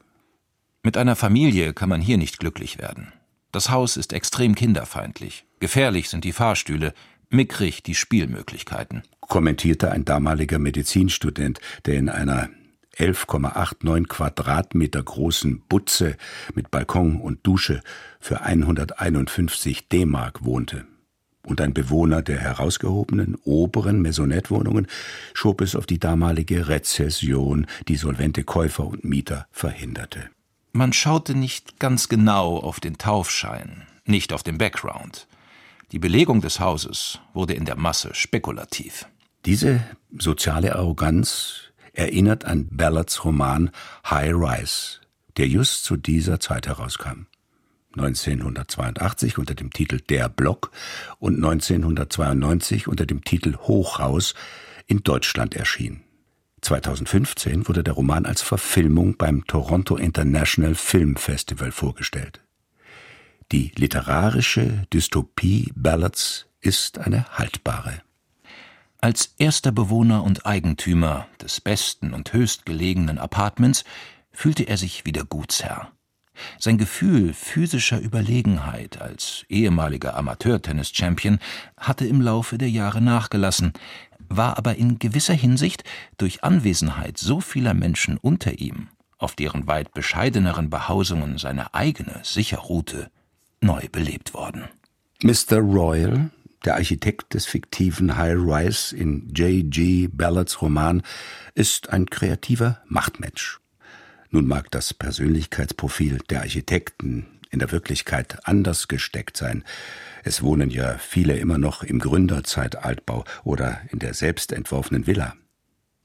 Mit 0.83 0.97
einer 0.97 1.15
Familie 1.15 1.73
kann 1.73 1.89
man 1.89 2.01
hier 2.01 2.17
nicht 2.17 2.39
glücklich 2.39 2.77
werden. 2.77 3.13
Das 3.51 3.69
Haus 3.69 3.97
ist 3.97 4.13
extrem 4.13 4.55
kinderfeindlich. 4.55 5.45
Gefährlich 5.59 6.09
sind 6.09 6.23
die 6.23 6.33
Fahrstühle, 6.33 6.93
mickrig 7.29 7.83
die 7.83 7.95
Spielmöglichkeiten. 7.95 9.03
Kommentierte 9.21 9.91
ein 9.91 10.05
damaliger 10.05 10.59
Medizinstudent, 10.59 11.59
der 11.85 11.95
in 11.95 12.09
einer 12.09 12.49
11,89 12.97 14.07
Quadratmeter 14.07 15.03
großen 15.03 15.61
Butze 15.67 16.17
mit 16.53 16.71
Balkon 16.71 17.19
und 17.19 17.45
Dusche 17.45 17.81
für 18.19 18.41
151 18.41 19.89
D-Mark 19.89 20.45
wohnte 20.45 20.85
und 21.45 21.61
ein 21.61 21.73
Bewohner 21.73 22.21
der 22.21 22.39
herausgehobenen 22.39 23.35
oberen 23.43 24.01
Maisonette-Wohnungen 24.01 24.87
schob 25.33 25.61
es 25.61 25.75
auf 25.75 25.85
die 25.85 25.99
damalige 25.99 26.67
Rezession, 26.67 27.67
die 27.87 27.95
solvente 27.95 28.43
Käufer 28.43 28.85
und 28.85 29.03
Mieter 29.03 29.47
verhinderte. 29.51 30.29
Man 30.71 30.91
schaute 30.91 31.35
nicht 31.35 31.79
ganz 31.79 32.09
genau 32.09 32.57
auf 32.57 32.79
den 32.79 32.97
Taufschein, 32.97 33.83
nicht 34.05 34.33
auf 34.33 34.43
den 34.43 34.57
Background. 34.57 35.27
Die 35.91 35.99
Belegung 35.99 36.41
des 36.41 36.59
Hauses 36.59 37.19
wurde 37.33 37.53
in 37.53 37.65
der 37.65 37.77
Masse 37.77 38.13
spekulativ. 38.13 39.05
Diese 39.45 39.81
soziale 40.17 40.75
Arroganz 40.75 41.71
erinnert 41.93 42.45
an 42.45 42.67
Ballards 42.71 43.23
Roman 43.23 43.69
High 44.09 44.33
Rise, 44.33 44.99
der 45.37 45.47
just 45.47 45.83
zu 45.85 45.95
dieser 45.95 46.39
Zeit 46.39 46.67
herauskam. 46.67 47.27
1982 47.97 49.37
unter 49.37 49.55
dem 49.55 49.71
Titel 49.71 49.99
Der 49.99 50.29
Block 50.29 50.71
und 51.19 51.35
1992 51.35 52.87
unter 52.87 53.05
dem 53.05 53.23
Titel 53.23 53.55
Hochhaus 53.57 54.33
in 54.87 55.03
Deutschland 55.03 55.55
erschien. 55.55 56.01
2015 56.61 57.67
wurde 57.67 57.83
der 57.83 57.93
Roman 57.93 58.25
als 58.25 58.41
Verfilmung 58.41 59.17
beim 59.17 59.45
Toronto 59.45 59.97
International 59.97 60.75
Film 60.75 61.15
Festival 61.15 61.71
vorgestellt. 61.71 62.41
Die 63.51 63.71
literarische 63.75 64.87
Dystopie 64.91 65.71
Ballads 65.75 66.47
ist 66.61 66.97
eine 66.97 67.25
haltbare. 67.37 68.01
Als 68.99 69.35
erster 69.37 69.71
Bewohner 69.71 70.23
und 70.23 70.47
Eigentümer 70.47 71.27
des 71.39 71.61
besten 71.61 72.13
und 72.13 72.33
höchstgelegenen 72.33 73.19
Apartments 73.19 73.83
fühlte 74.31 74.63
er 74.63 74.77
sich 74.77 75.05
wieder 75.05 75.23
Gutsherr. 75.23 75.91
Sein 76.60 76.77
Gefühl 76.77 77.34
physischer 77.34 78.00
Überlegenheit 78.00 79.01
als 79.01 79.46
ehemaliger 79.50 80.15
Amateur-Tennis-Champion 80.15 81.39
hatte 81.77 82.06
im 82.06 82.22
Laufe 82.22 82.58
der 82.58 82.70
Jahre 82.70 83.01
nachgelassen, 83.01 83.74
war 84.30 84.58
aber 84.58 84.75
in 84.75 85.00
gewisser 85.00 85.34
Hinsicht 85.34 85.84
durch 86.18 86.44
Anwesenheit 86.44 87.18
so 87.18 87.42
vieler 87.42 87.74
Menschen 87.74 88.18
unter 88.18 88.60
ihm, 88.60 88.89
auf 89.18 89.36
deren 89.36 89.68
weit 89.68 89.94
bescheideneren 89.94 90.70
Behausungen 90.70 91.38
seine 91.38 91.74
eigene 91.74 92.20
sicher 92.24 92.58
ruhte, 92.58 93.10
neu 93.62 93.88
belebt 93.92 94.34
worden. 94.34 94.65
Mr. 95.24 95.58
Royal, 95.58 96.30
der 96.65 96.75
Architekt 96.75 97.34
des 97.34 97.46
fiktiven 97.46 98.18
High 98.18 98.36
Rise 98.36 98.96
in 98.96 99.30
J.G. 99.34 100.10
Ballards 100.12 100.62
Roman, 100.62 101.04
ist 101.54 101.89
ein 101.89 102.08
kreativer 102.08 102.82
Machtmensch. 102.88 103.60
Nun 104.36 104.48
mag 104.48 104.70
das 104.70 104.94
Persönlichkeitsprofil 104.94 106.18
der 106.30 106.42
Architekten 106.42 107.39
in 107.51 107.60
der 107.60 107.72
Wirklichkeit 107.72 108.46
anders 108.46 108.89
gesteckt 108.89 109.38
sein. 109.38 109.63
Es 110.25 110.42
wohnen 110.42 110.70
ja 110.70 110.98
viele 110.98 111.38
immer 111.38 111.58
noch 111.58 111.84
im 111.84 112.00
Gründerzeitaltbau 112.00 113.24
oder 113.46 113.80
in 113.94 114.00
der 114.00 114.13
selbstentworfenen 114.13 115.08
Villa. 115.08 115.36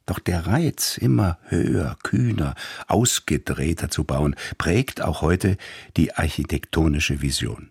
Doch 0.07 0.21
der 0.21 0.47
Reiz, 0.47 0.97
immer 0.97 1.39
höher, 1.49 1.97
kühner, 2.05 2.55
ausgedrehter 2.87 3.91
zu 3.91 4.05
bauen, 4.05 4.37
prägt 4.59 5.03
auch 5.03 5.23
heute 5.23 5.57
die 5.97 6.15
architektonische 6.15 7.23
Vision. 7.23 7.71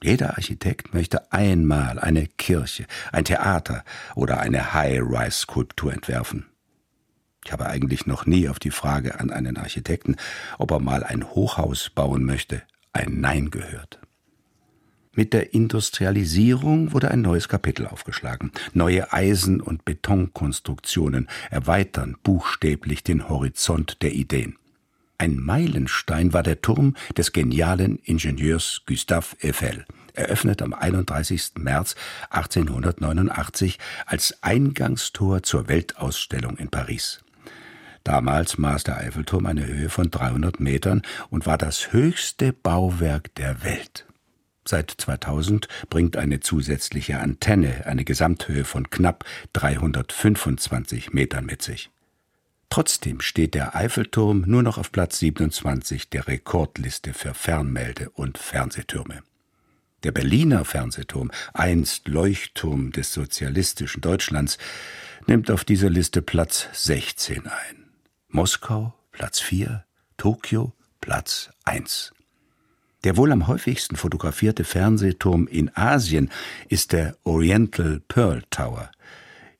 Jeder 0.00 0.36
Architekt 0.36 0.94
möchte 0.94 1.32
einmal 1.32 1.98
eine 1.98 2.28
Kirche, 2.28 2.86
ein 3.10 3.24
Theater 3.24 3.82
oder 4.14 4.38
eine 4.38 4.74
High-Rise-Skulptur 4.74 5.92
entwerfen. 5.92 6.51
Ich 7.44 7.52
habe 7.52 7.66
eigentlich 7.66 8.06
noch 8.06 8.26
nie 8.26 8.48
auf 8.48 8.58
die 8.58 8.70
Frage 8.70 9.18
an 9.18 9.30
einen 9.30 9.56
Architekten, 9.56 10.16
ob 10.58 10.70
er 10.70 10.80
mal 10.80 11.02
ein 11.02 11.30
Hochhaus 11.30 11.90
bauen 11.90 12.24
möchte, 12.24 12.62
ein 12.92 13.20
Nein 13.20 13.50
gehört. 13.50 13.98
Mit 15.14 15.34
der 15.34 15.52
Industrialisierung 15.52 16.92
wurde 16.92 17.10
ein 17.10 17.20
neues 17.20 17.48
Kapitel 17.48 17.86
aufgeschlagen. 17.86 18.50
Neue 18.72 19.12
Eisen- 19.12 19.60
und 19.60 19.84
Betonkonstruktionen 19.84 21.28
erweitern 21.50 22.16
buchstäblich 22.22 23.04
den 23.04 23.28
Horizont 23.28 24.02
der 24.02 24.14
Ideen. 24.14 24.56
Ein 25.18 25.36
Meilenstein 25.36 26.32
war 26.32 26.42
der 26.42 26.62
Turm 26.62 26.96
des 27.16 27.32
genialen 27.32 27.98
Ingenieurs 27.98 28.82
Gustave 28.86 29.36
Eiffel, 29.42 29.84
eröffnet 30.14 30.62
am 30.62 30.72
31. 30.72 31.52
März 31.58 31.94
1889 32.30 33.78
als 34.06 34.42
Eingangstor 34.42 35.42
zur 35.42 35.68
Weltausstellung 35.68 36.56
in 36.56 36.70
Paris. 36.70 37.22
Damals 38.04 38.58
maß 38.58 38.84
der 38.84 38.98
Eiffelturm 38.98 39.46
eine 39.46 39.66
Höhe 39.66 39.88
von 39.88 40.10
300 40.10 40.60
Metern 40.60 41.02
und 41.30 41.46
war 41.46 41.58
das 41.58 41.92
höchste 41.92 42.52
Bauwerk 42.52 43.34
der 43.36 43.62
Welt. 43.64 44.06
Seit 44.64 44.90
2000 44.90 45.66
bringt 45.90 46.16
eine 46.16 46.40
zusätzliche 46.40 47.18
Antenne 47.18 47.86
eine 47.86 48.04
Gesamthöhe 48.04 48.64
von 48.64 48.90
knapp 48.90 49.24
325 49.52 51.12
Metern 51.12 51.46
mit 51.46 51.62
sich. 51.62 51.90
Trotzdem 52.70 53.20
steht 53.20 53.54
der 53.54 53.74
Eiffelturm 53.74 54.44
nur 54.46 54.62
noch 54.62 54.78
auf 54.78 54.92
Platz 54.92 55.18
27 55.18 56.08
der 56.08 56.26
Rekordliste 56.26 57.12
für 57.12 57.34
Fernmelde- 57.34 58.10
und 58.10 58.38
Fernsehtürme. 58.38 59.22
Der 60.04 60.12
Berliner 60.12 60.64
Fernsehturm, 60.64 61.30
einst 61.52 62.08
Leuchtturm 62.08 62.90
des 62.90 63.12
sozialistischen 63.12 64.00
Deutschlands, 64.00 64.58
nimmt 65.26 65.50
auf 65.50 65.64
dieser 65.64 65.90
Liste 65.90 66.22
Platz 66.22 66.68
16 66.72 67.46
ein. 67.46 67.81
Moskau 68.34 68.94
Platz 69.12 69.40
4, 69.40 69.84
Tokio 70.16 70.72
Platz 71.02 71.50
1. 71.66 72.14
Der 73.04 73.18
wohl 73.18 73.30
am 73.30 73.46
häufigsten 73.46 73.96
fotografierte 73.96 74.64
Fernsehturm 74.64 75.46
in 75.46 75.70
Asien 75.76 76.30
ist 76.70 76.92
der 76.92 77.14
Oriental 77.24 78.00
Pearl 78.08 78.42
Tower 78.48 78.90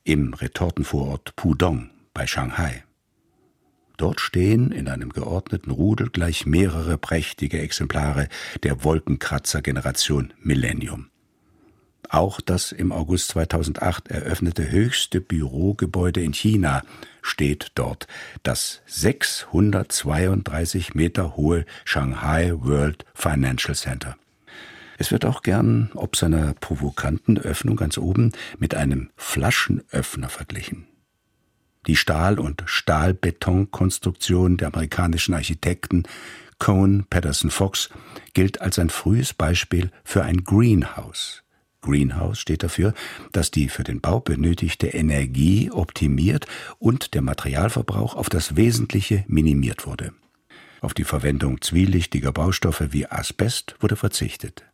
im 0.05 0.33
Retortenvorort 0.33 1.37
Pudong 1.37 1.91
bei 2.15 2.27
Shanghai. 2.27 2.83
Dort 3.99 4.23
stehen 4.23 4.73
in 4.73 4.89
einem 4.89 5.11
geordneten 5.11 5.71
Rudel 5.71 6.09
gleich 6.09 6.47
mehrere 6.47 6.97
prächtige 6.97 7.61
Exemplare 7.61 8.27
der 8.63 8.85
Wolkenkratzer-Generation 8.85 10.33
Millennium. 10.41 11.12
Auch 12.09 12.41
das 12.41 12.73
im 12.73 12.93
August 12.93 13.29
2008 13.29 14.09
eröffnete 14.09 14.71
höchste 14.71 15.21
Bürogebäude 15.21 16.23
in 16.23 16.35
China 16.35 16.83
steht 17.23 17.73
dort, 17.75 18.07
das 18.43 18.83
632 18.87 20.95
Meter 20.95 21.37
hohe 21.37 21.65
Shanghai 21.85 22.53
World 22.55 23.05
Financial 23.15 23.75
Center. 23.75 24.17
Es 24.99 25.11
wird 25.11 25.25
auch 25.25 25.43
gern, 25.43 25.91
ob 25.95 26.17
seiner 26.17 26.55
provokanten 26.55 27.39
Öffnung 27.39 27.77
ganz 27.77 27.99
oben, 27.99 28.33
mit 28.59 28.75
einem 28.75 29.11
Flaschenöffner 29.17 30.29
verglichen. 30.29 30.87
Die 31.87 31.97
Stahl- 31.97 32.39
und 32.39 32.63
Stahlbetonkonstruktion 32.67 34.57
der 34.57 34.69
amerikanischen 34.69 35.35
Architekten 35.35 36.05
Cohen 36.61 37.07
Patterson 37.11 37.51
Fox 37.51 37.91
gilt 38.35 38.61
als 38.61 38.79
ein 38.79 38.91
frühes 38.91 39.35
Beispiel 39.35 39.91
für 40.05 40.23
ein 40.23 40.45
Greenhouse, 40.45 41.42
Greenhouse 41.83 42.39
steht 42.39 42.63
dafür, 42.63 42.95
dass 43.33 43.51
die 43.51 43.69
für 43.69 43.85
den 43.85 44.01
Bau 44.01 44.21
benötigte 44.21 44.87
Energie 44.89 45.71
optimiert 45.71 46.47
und 46.79 47.15
der 47.15 47.23
Materialverbrauch 47.23 48.15
auf 48.15 48.31
das 48.31 48.57
Wesentliche 48.57 49.25
minimiert 49.29 49.87
wurde. 49.87 50.13
Auf 50.81 50.95
die 50.95 51.05
Verwendung 51.05 51.61
zwielichtiger 51.61 52.33
Baustoffe 52.33 52.89
wie 52.91 53.07
Asbest 53.07 53.77
wurde 53.81 53.97
verzichtet. 53.97 54.65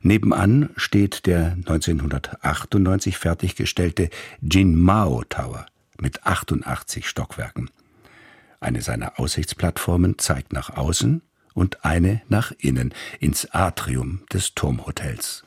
Nebenan 0.00 0.70
steht 0.76 1.26
der 1.26 1.52
1998 1.52 3.16
fertiggestellte 3.16 4.10
Jin 4.40 4.78
Mao 4.78 5.24
Tower 5.24 5.66
mit 5.98 6.24
88 6.26 7.08
Stockwerken. 7.08 7.70
Eine 8.60 8.82
seiner 8.82 9.18
Aussichtsplattformen 9.18 10.18
zeigt 10.18 10.52
nach 10.52 10.70
außen 10.70 11.22
und 11.54 11.84
eine 11.84 12.22
nach 12.28 12.52
innen 12.58 12.92
ins 13.20 13.50
Atrium 13.52 14.22
des 14.32 14.54
Turmhotels. 14.54 15.44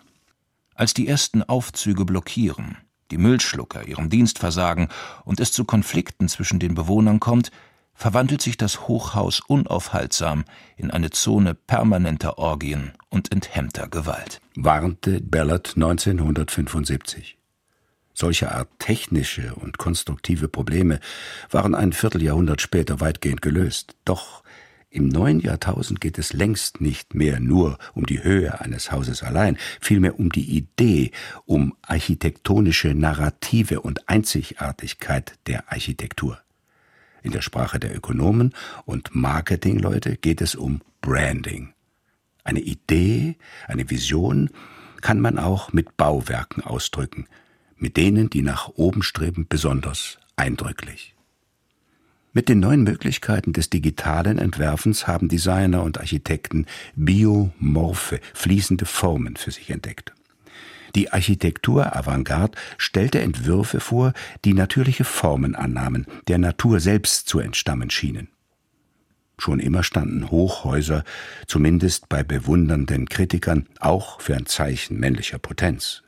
Als 0.77 0.93
die 0.93 1.07
ersten 1.07 1.41
Aufzüge 1.41 2.05
blockieren, 2.05 2.77
die 3.09 3.17
Müllschlucker 3.17 3.87
ihren 3.87 4.11
Dienst 4.11 4.37
versagen 4.37 4.89
und 5.25 5.39
es 5.39 5.51
zu 5.51 5.65
Konflikten 5.65 6.29
zwischen 6.29 6.59
den 6.59 6.75
Bewohnern 6.75 7.19
kommt, 7.19 7.49
verwandelt 7.95 8.43
sich 8.43 8.57
das 8.57 8.87
Hochhaus 8.87 9.39
unaufhaltsam 9.39 10.45
in 10.75 10.91
eine 10.91 11.09
Zone 11.09 11.55
permanenter 11.55 12.37
Orgien 12.37 12.91
und 13.09 13.31
enthemmter 13.31 13.87
Gewalt. 13.87 14.39
Warnte 14.55 15.19
Ballard 15.19 15.73
1975. 15.75 17.39
Solche 18.13 18.51
Art 18.51 18.69
technische 18.77 19.55
und 19.55 19.79
konstruktive 19.79 20.47
Probleme 20.47 20.99
waren 21.49 21.73
ein 21.73 21.91
Vierteljahrhundert 21.91 22.61
später 22.61 22.99
weitgehend 22.99 23.41
gelöst. 23.41 23.95
Doch 24.05 24.43
im 24.97 25.09
neuen 25.09 25.39
Jahrtausend 25.39 26.01
geht 26.01 26.17
es 26.17 26.33
längst 26.33 26.81
nicht 26.81 27.13
mehr 27.13 27.39
nur 27.39 27.77
um 27.93 28.07
die 28.07 28.23
Höhe 28.23 28.59
eines 28.59 28.91
Hauses 28.91 29.21
allein, 29.21 29.55
vielmehr 29.79 30.19
um 30.19 30.31
die 30.31 30.57
Idee, 30.57 31.11
um 31.45 31.75
architektonische 31.83 32.95
Narrative 32.95 33.81
und 33.81 34.09
Einzigartigkeit 34.09 35.33
der 35.45 35.71
Architektur. 35.71 36.39
In 37.21 37.31
der 37.31 37.41
Sprache 37.41 37.79
der 37.79 37.95
Ökonomen 37.95 38.55
und 38.85 39.13
Marketingleute 39.13 40.17
geht 40.17 40.41
es 40.41 40.55
um 40.55 40.81
Branding. 41.01 41.73
Eine 42.43 42.61
Idee, 42.61 43.35
eine 43.67 43.91
Vision 43.91 44.49
kann 45.01 45.19
man 45.19 45.37
auch 45.37 45.73
mit 45.73 45.95
Bauwerken 45.95 46.63
ausdrücken, 46.63 47.27
mit 47.75 47.97
denen, 47.97 48.31
die 48.31 48.41
nach 48.41 48.69
oben 48.69 49.03
streben, 49.03 49.45
besonders 49.47 50.17
eindrücklich. 50.35 51.16
Mit 52.33 52.49
den 52.49 52.59
neuen 52.59 52.83
Möglichkeiten 52.83 53.53
des 53.53 53.69
digitalen 53.69 54.37
Entwerfens 54.37 55.07
haben 55.07 55.27
Designer 55.27 55.83
und 55.83 55.99
Architekten 55.99 56.65
biomorphe, 56.95 58.19
fließende 58.33 58.85
Formen 58.85 59.37
für 59.37 59.51
sich 59.51 59.69
entdeckt. 59.69 60.13
Die 60.95 61.11
Architektur 61.11 61.95
Avantgarde 61.95 62.57
stellte 62.77 63.19
Entwürfe 63.19 63.79
vor, 63.79 64.13
die 64.45 64.53
natürliche 64.53 65.03
Formen 65.03 65.55
annahmen, 65.55 66.07
der 66.27 66.37
Natur 66.37 66.79
selbst 66.79 67.27
zu 67.27 67.39
entstammen 67.39 67.89
schienen. 67.89 68.29
Schon 69.37 69.59
immer 69.59 69.83
standen 69.83 70.31
Hochhäuser, 70.31 71.03
zumindest 71.45 72.09
bei 72.09 72.23
bewundernden 72.23 73.07
Kritikern, 73.07 73.67
auch 73.79 74.19
für 74.21 74.35
ein 74.35 74.47
Zeichen 74.47 74.99
männlicher 74.99 75.37
Potenz. 75.37 76.03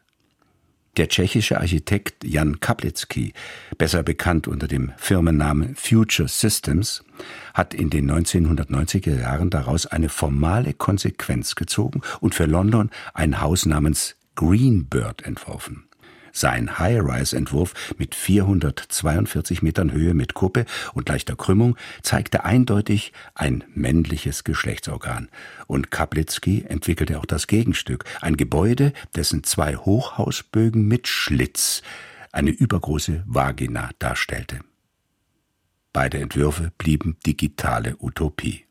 Der 0.97 1.07
tschechische 1.07 1.59
Architekt 1.59 2.23
Jan 2.23 2.59
Kaplitzky, 2.59 3.33
besser 3.77 4.03
bekannt 4.03 4.47
unter 4.47 4.67
dem 4.67 4.91
Firmennamen 4.97 5.75
Future 5.75 6.27
Systems, 6.27 7.03
hat 7.53 7.73
in 7.73 7.89
den 7.89 8.09
1990er 8.09 9.19
Jahren 9.19 9.49
daraus 9.49 9.85
eine 9.85 10.09
formale 10.09 10.73
Konsequenz 10.73 11.55
gezogen 11.55 12.01
und 12.19 12.35
für 12.35 12.45
London 12.45 12.89
ein 13.13 13.41
Haus 13.41 13.65
namens 13.65 14.15
Greenbird 14.35 15.23
entworfen. 15.23 15.88
Sein 16.31 16.79
High-Rise-Entwurf 16.79 17.73
mit 17.97 18.15
442 18.15 19.61
Metern 19.61 19.91
Höhe 19.91 20.13
mit 20.13 20.33
Kuppe 20.33 20.65
und 20.93 21.09
leichter 21.09 21.35
Krümmung 21.35 21.75
zeigte 22.01 22.43
eindeutig 22.43 23.13
ein 23.35 23.63
männliches 23.73 24.43
Geschlechtsorgan. 24.43 25.29
Und 25.67 25.91
Kaplitzky 25.91 26.65
entwickelte 26.67 27.19
auch 27.19 27.25
das 27.25 27.47
Gegenstück, 27.47 28.05
ein 28.21 28.37
Gebäude, 28.37 28.93
dessen 29.15 29.43
zwei 29.43 29.75
Hochhausbögen 29.75 30.87
mit 30.87 31.07
Schlitz 31.07 31.81
eine 32.31 32.51
übergroße 32.51 33.23
Vagina 33.25 33.89
darstellte. 33.99 34.59
Beide 35.93 36.19
Entwürfe 36.19 36.71
blieben 36.77 37.17
digitale 37.25 37.95
Utopie. 37.99 38.65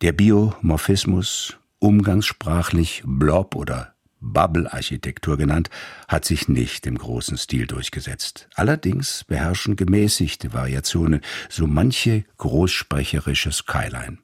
Der 0.00 0.12
Biomorphismus, 0.12 1.58
umgangssprachlich 1.78 3.02
Blob 3.04 3.54
oder 3.54 3.95
Bubble-Architektur 4.32 5.36
genannt, 5.36 5.70
hat 6.08 6.24
sich 6.24 6.48
nicht 6.48 6.86
im 6.86 6.98
großen 6.98 7.38
Stil 7.38 7.66
durchgesetzt. 7.66 8.48
Allerdings 8.54 9.24
beherrschen 9.24 9.76
gemäßigte 9.76 10.52
Variationen 10.52 11.20
so 11.48 11.66
manche 11.66 12.24
großsprecherische 12.38 13.52
Skyline. 13.52 14.18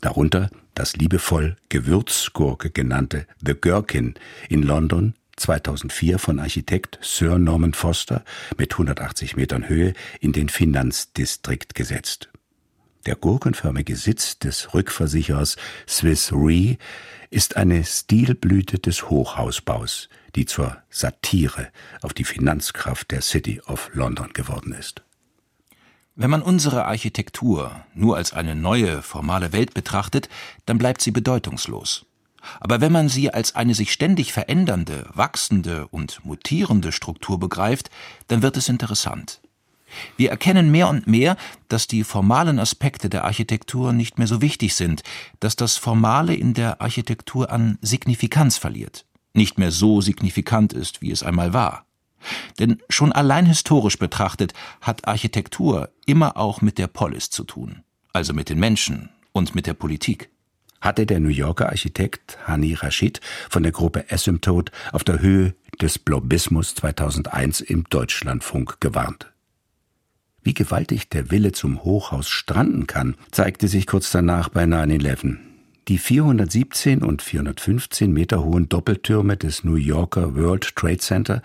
Darunter 0.00 0.50
das 0.74 0.96
liebevoll 0.96 1.56
Gewürzgurke 1.70 2.70
genannte 2.70 3.26
The 3.44 3.54
Gherkin 3.60 4.14
in 4.48 4.62
London 4.62 5.14
2004 5.36 6.18
von 6.18 6.38
Architekt 6.38 6.98
Sir 7.02 7.38
Norman 7.38 7.74
Foster 7.74 8.24
mit 8.56 8.72
180 8.72 9.36
Metern 9.36 9.68
Höhe 9.68 9.94
in 10.20 10.32
den 10.32 10.48
Finanzdistrikt 10.48 11.74
gesetzt. 11.74 12.28
Der 13.06 13.16
gurkenförmige 13.16 13.96
Sitz 13.96 14.38
des 14.38 14.74
Rückversicherers 14.74 15.56
Swiss 15.86 16.32
Re 16.32 16.76
ist 17.30 17.56
eine 17.56 17.84
Stilblüte 17.84 18.78
des 18.78 19.08
Hochhausbaus, 19.08 20.08
die 20.34 20.46
zur 20.46 20.76
Satire 20.90 21.68
auf 22.02 22.12
die 22.14 22.24
Finanzkraft 22.24 23.10
der 23.10 23.22
City 23.22 23.60
of 23.66 23.90
London 23.92 24.32
geworden 24.32 24.72
ist. 24.72 25.02
Wenn 26.16 26.30
man 26.30 26.42
unsere 26.42 26.86
Architektur 26.86 27.84
nur 27.94 28.16
als 28.16 28.32
eine 28.32 28.56
neue, 28.56 29.02
formale 29.02 29.52
Welt 29.52 29.72
betrachtet, 29.72 30.28
dann 30.66 30.78
bleibt 30.78 31.00
sie 31.00 31.12
bedeutungslos. 31.12 32.06
Aber 32.60 32.80
wenn 32.80 32.92
man 32.92 33.08
sie 33.08 33.32
als 33.32 33.54
eine 33.54 33.74
sich 33.74 33.92
ständig 33.92 34.32
verändernde, 34.32 35.08
wachsende 35.12 35.86
und 35.88 36.24
mutierende 36.24 36.92
Struktur 36.92 37.38
begreift, 37.38 37.90
dann 38.26 38.42
wird 38.42 38.56
es 38.56 38.68
interessant. 38.68 39.40
Wir 40.16 40.30
erkennen 40.30 40.70
mehr 40.70 40.88
und 40.88 41.06
mehr, 41.06 41.36
dass 41.68 41.86
die 41.86 42.04
formalen 42.04 42.58
Aspekte 42.58 43.08
der 43.08 43.24
Architektur 43.24 43.92
nicht 43.92 44.18
mehr 44.18 44.26
so 44.26 44.42
wichtig 44.42 44.74
sind, 44.74 45.02
dass 45.40 45.56
das 45.56 45.76
Formale 45.76 46.34
in 46.34 46.54
der 46.54 46.80
Architektur 46.80 47.50
an 47.50 47.78
Signifikanz 47.80 48.58
verliert, 48.58 49.06
nicht 49.34 49.58
mehr 49.58 49.70
so 49.70 50.00
signifikant 50.00 50.72
ist, 50.72 51.00
wie 51.00 51.10
es 51.10 51.22
einmal 51.22 51.52
war. 51.52 51.84
Denn 52.58 52.82
schon 52.88 53.12
allein 53.12 53.46
historisch 53.46 53.98
betrachtet 53.98 54.52
hat 54.80 55.06
Architektur 55.06 55.90
immer 56.04 56.36
auch 56.36 56.60
mit 56.60 56.78
der 56.78 56.88
Polis 56.88 57.30
zu 57.30 57.44
tun, 57.44 57.82
also 58.12 58.34
mit 58.34 58.48
den 58.48 58.58
Menschen 58.58 59.10
und 59.32 59.54
mit 59.54 59.66
der 59.66 59.74
Politik 59.74 60.30
hatte 60.80 61.06
der 61.06 61.20
New 61.20 61.28
Yorker 61.28 61.68
Architekt 61.68 62.38
Hani 62.46 62.74
Rashid 62.74 63.20
von 63.50 63.62
der 63.62 63.72
Gruppe 63.72 64.04
Asymptote 64.10 64.72
auf 64.92 65.04
der 65.04 65.20
Höhe 65.20 65.54
des 65.80 65.98
Blobismus 65.98 66.74
2001 66.74 67.60
im 67.60 67.84
Deutschlandfunk 67.84 68.80
gewarnt. 68.80 69.32
Wie 70.42 70.54
gewaltig 70.54 71.08
der 71.08 71.30
Wille 71.30 71.52
zum 71.52 71.84
Hochhaus 71.84 72.28
stranden 72.28 72.86
kann, 72.86 73.16
zeigte 73.30 73.68
sich 73.68 73.86
kurz 73.86 74.10
danach 74.10 74.48
bei 74.48 74.64
9-11. 74.64 75.36
Die 75.88 75.98
417 75.98 77.02
und 77.02 77.22
415 77.22 78.12
Meter 78.12 78.44
hohen 78.44 78.68
Doppeltürme 78.68 79.36
des 79.36 79.64
New 79.64 79.76
Yorker 79.76 80.36
World 80.36 80.76
Trade 80.76 80.98
Center, 80.98 81.42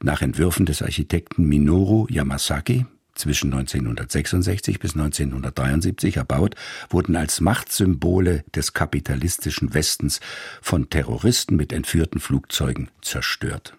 nach 0.00 0.22
Entwürfen 0.22 0.66
des 0.66 0.82
Architekten 0.82 1.48
Minoru 1.48 2.06
Yamasaki, 2.08 2.86
zwischen 3.14 3.52
1966 3.52 4.78
bis 4.78 4.92
1973 4.94 6.16
erbaut, 6.16 6.54
wurden 6.90 7.16
als 7.16 7.40
Machtsymbole 7.40 8.44
des 8.54 8.72
kapitalistischen 8.72 9.74
Westens 9.74 10.20
von 10.60 10.88
Terroristen 10.88 11.56
mit 11.56 11.72
entführten 11.72 12.20
Flugzeugen 12.20 12.88
zerstört. 13.02 13.76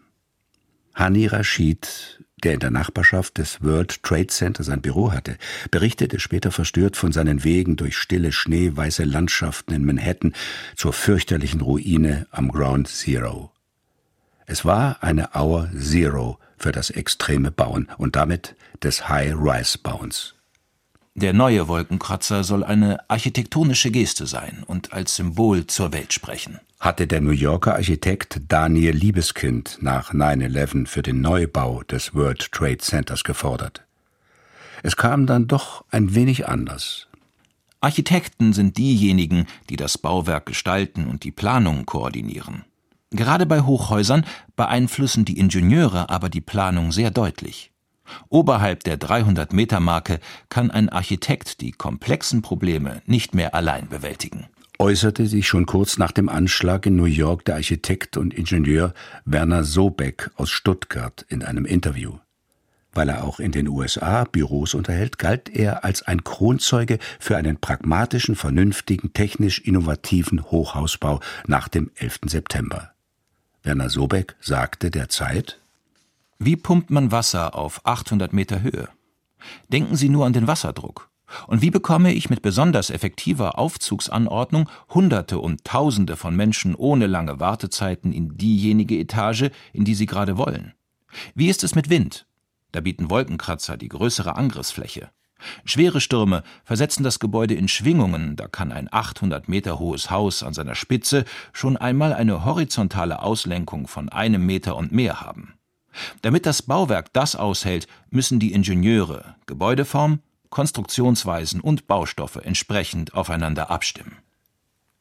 Hani 0.93 1.27
Rashid, 1.27 2.22
der 2.43 2.53
in 2.53 2.59
der 2.59 2.71
Nachbarschaft 2.71 3.37
des 3.37 3.63
World 3.63 4.03
Trade 4.03 4.27
Center 4.27 4.63
sein 4.63 4.81
Büro 4.81 5.11
hatte, 5.11 5.37
berichtete 5.71 6.19
später 6.19 6.51
verstört 6.51 6.97
von 6.97 7.11
seinen 7.11 7.43
Wegen 7.43 7.75
durch 7.75 7.97
stille, 7.97 8.31
schneeweiße 8.31 9.03
Landschaften 9.03 9.73
in 9.73 9.85
Manhattan 9.85 10.33
zur 10.75 10.93
fürchterlichen 10.93 11.61
Ruine 11.61 12.27
am 12.31 12.51
Ground 12.51 12.87
Zero. 12.87 13.51
Es 14.45 14.65
war 14.65 15.01
eine 15.01 15.29
Hour 15.33 15.69
Zero 15.77 16.37
für 16.57 16.71
das 16.71 16.89
extreme 16.89 17.51
Bauen 17.51 17.87
und 17.97 18.15
damit 18.15 18.55
des 18.81 19.07
High-Rise-Bauens. 19.07 20.35
Der 21.15 21.33
neue 21.33 21.67
Wolkenkratzer 21.67 22.43
soll 22.43 22.63
eine 22.63 23.07
architektonische 23.09 23.91
Geste 23.91 24.25
sein 24.25 24.63
und 24.65 24.93
als 24.93 25.15
Symbol 25.15 25.67
zur 25.67 25.93
Welt 25.93 26.11
sprechen. 26.11 26.59
Hatte 26.83 27.07
der 27.07 27.21
New 27.21 27.31
Yorker 27.31 27.75
Architekt 27.75 28.41
Daniel 28.49 28.93
Liebeskind 28.93 29.77
nach 29.79 30.13
9-11 30.13 30.85
für 30.85 31.01
den 31.01 31.21
Neubau 31.21 31.81
des 31.83 32.13
World 32.13 32.51
Trade 32.51 32.79
Centers 32.79 33.23
gefordert. 33.23 33.85
Es 34.83 34.97
kam 34.97 35.25
dann 35.25 35.47
doch 35.47 35.85
ein 35.91 36.13
wenig 36.13 36.49
anders. 36.49 37.07
Architekten 37.79 38.51
sind 38.51 38.77
diejenigen, 38.77 39.47
die 39.69 39.77
das 39.77 39.97
Bauwerk 39.97 40.45
gestalten 40.45 41.07
und 41.07 41.23
die 41.23 41.31
Planung 41.31 41.85
koordinieren. 41.85 42.65
Gerade 43.11 43.45
bei 43.45 43.61
Hochhäusern 43.61 44.25
beeinflussen 44.57 45.23
die 45.23 45.39
Ingenieure 45.39 46.09
aber 46.09 46.27
die 46.27 46.41
Planung 46.41 46.91
sehr 46.91 47.11
deutlich. 47.11 47.71
Oberhalb 48.27 48.83
der 48.83 48.99
300-Meter-Marke 48.99 50.19
kann 50.49 50.69
ein 50.69 50.89
Architekt 50.89 51.61
die 51.61 51.71
komplexen 51.71 52.41
Probleme 52.41 53.01
nicht 53.05 53.33
mehr 53.33 53.55
allein 53.55 53.87
bewältigen. 53.87 54.47
Äußerte 54.79 55.27
sich 55.27 55.47
schon 55.47 55.65
kurz 55.65 55.97
nach 55.97 56.11
dem 56.11 56.29
Anschlag 56.29 56.85
in 56.85 56.95
New 56.95 57.05
York 57.05 57.45
der 57.45 57.55
Architekt 57.55 58.17
und 58.17 58.33
Ingenieur 58.33 58.93
Werner 59.23 59.63
Sobeck 59.63 60.31
aus 60.35 60.49
Stuttgart 60.49 61.25
in 61.29 61.43
einem 61.43 61.65
Interview. 61.65 62.17
Weil 62.91 63.09
er 63.09 63.23
auch 63.23 63.39
in 63.39 63.51
den 63.51 63.67
USA 63.67 64.23
Büros 64.23 64.73
unterhält, 64.73 65.17
galt 65.17 65.49
er 65.49 65.83
als 65.83 66.03
ein 66.03 66.23
Kronzeuge 66.23 66.99
für 67.19 67.37
einen 67.37 67.57
pragmatischen, 67.57 68.35
vernünftigen, 68.35 69.13
technisch 69.13 69.59
innovativen 69.59 70.43
Hochhausbau 70.51 71.19
nach 71.47 71.67
dem 71.67 71.91
11. 71.95 72.21
September. 72.25 72.91
Werner 73.63 73.89
Sobeck 73.89 74.35
sagte 74.41 74.91
der 74.91 75.09
Zeit, 75.09 75.59
Wie 76.39 76.55
pumpt 76.55 76.89
man 76.89 77.11
Wasser 77.11 77.55
auf 77.55 77.85
800 77.85 78.33
Meter 78.33 78.61
Höhe? 78.61 78.89
Denken 79.69 79.95
Sie 79.95 80.09
nur 80.09 80.25
an 80.25 80.33
den 80.33 80.47
Wasserdruck. 80.47 81.09
Und 81.47 81.61
wie 81.61 81.71
bekomme 81.71 82.13
ich 82.13 82.29
mit 82.29 82.41
besonders 82.41 82.89
effektiver 82.89 83.57
Aufzugsanordnung 83.59 84.69
Hunderte 84.89 85.39
und 85.39 85.63
Tausende 85.63 86.15
von 86.15 86.35
Menschen 86.35 86.75
ohne 86.75 87.07
lange 87.07 87.39
Wartezeiten 87.39 88.11
in 88.11 88.37
diejenige 88.37 88.97
Etage, 88.97 89.49
in 89.71 89.85
die 89.85 89.95
sie 89.95 90.05
gerade 90.05 90.37
wollen? 90.37 90.73
Wie 91.35 91.49
ist 91.49 91.63
es 91.63 91.75
mit 91.75 91.89
Wind? 91.89 92.25
Da 92.71 92.81
bieten 92.81 93.09
Wolkenkratzer 93.09 93.77
die 93.77 93.89
größere 93.89 94.35
Angriffsfläche. 94.35 95.09
Schwere 95.65 96.01
Stürme 96.01 96.43
versetzen 96.63 97.03
das 97.03 97.19
Gebäude 97.19 97.53
in 97.53 97.67
Schwingungen, 97.67 98.35
da 98.35 98.47
kann 98.47 98.71
ein 98.71 98.87
800 98.91 99.49
Meter 99.49 99.79
hohes 99.79 100.09
Haus 100.09 100.43
an 100.43 100.53
seiner 100.53 100.75
Spitze 100.75 101.25
schon 101.51 101.77
einmal 101.77 102.13
eine 102.13 102.45
horizontale 102.45 103.21
Auslenkung 103.21 103.87
von 103.87 104.09
einem 104.09 104.45
Meter 104.45 104.75
und 104.75 104.91
mehr 104.91 105.21
haben. 105.21 105.53
Damit 106.21 106.45
das 106.45 106.61
Bauwerk 106.61 107.13
das 107.13 107.35
aushält, 107.35 107.87
müssen 108.09 108.39
die 108.39 108.53
Ingenieure 108.53 109.35
Gebäudeform, 109.45 110.19
Konstruktionsweisen 110.53 111.61
und 111.61 111.87
Baustoffe 111.87 112.35
entsprechend 112.35 113.15
aufeinander 113.15 113.71
abstimmen. 113.71 114.17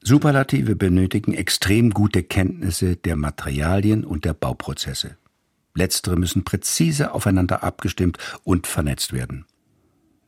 Superlative 0.01 0.75
benötigen 0.75 1.35
extrem 1.35 1.91
gute 1.91 2.23
Kenntnisse 2.23 2.95
der 2.95 3.15
Materialien 3.15 4.03
und 4.03 4.25
der 4.25 4.33
Bauprozesse. 4.33 5.15
Letztere 5.75 6.15
müssen 6.15 6.43
präzise 6.43 7.13
aufeinander 7.13 7.63
abgestimmt 7.63 8.17
und 8.43 8.65
vernetzt 8.65 9.13
werden. 9.13 9.45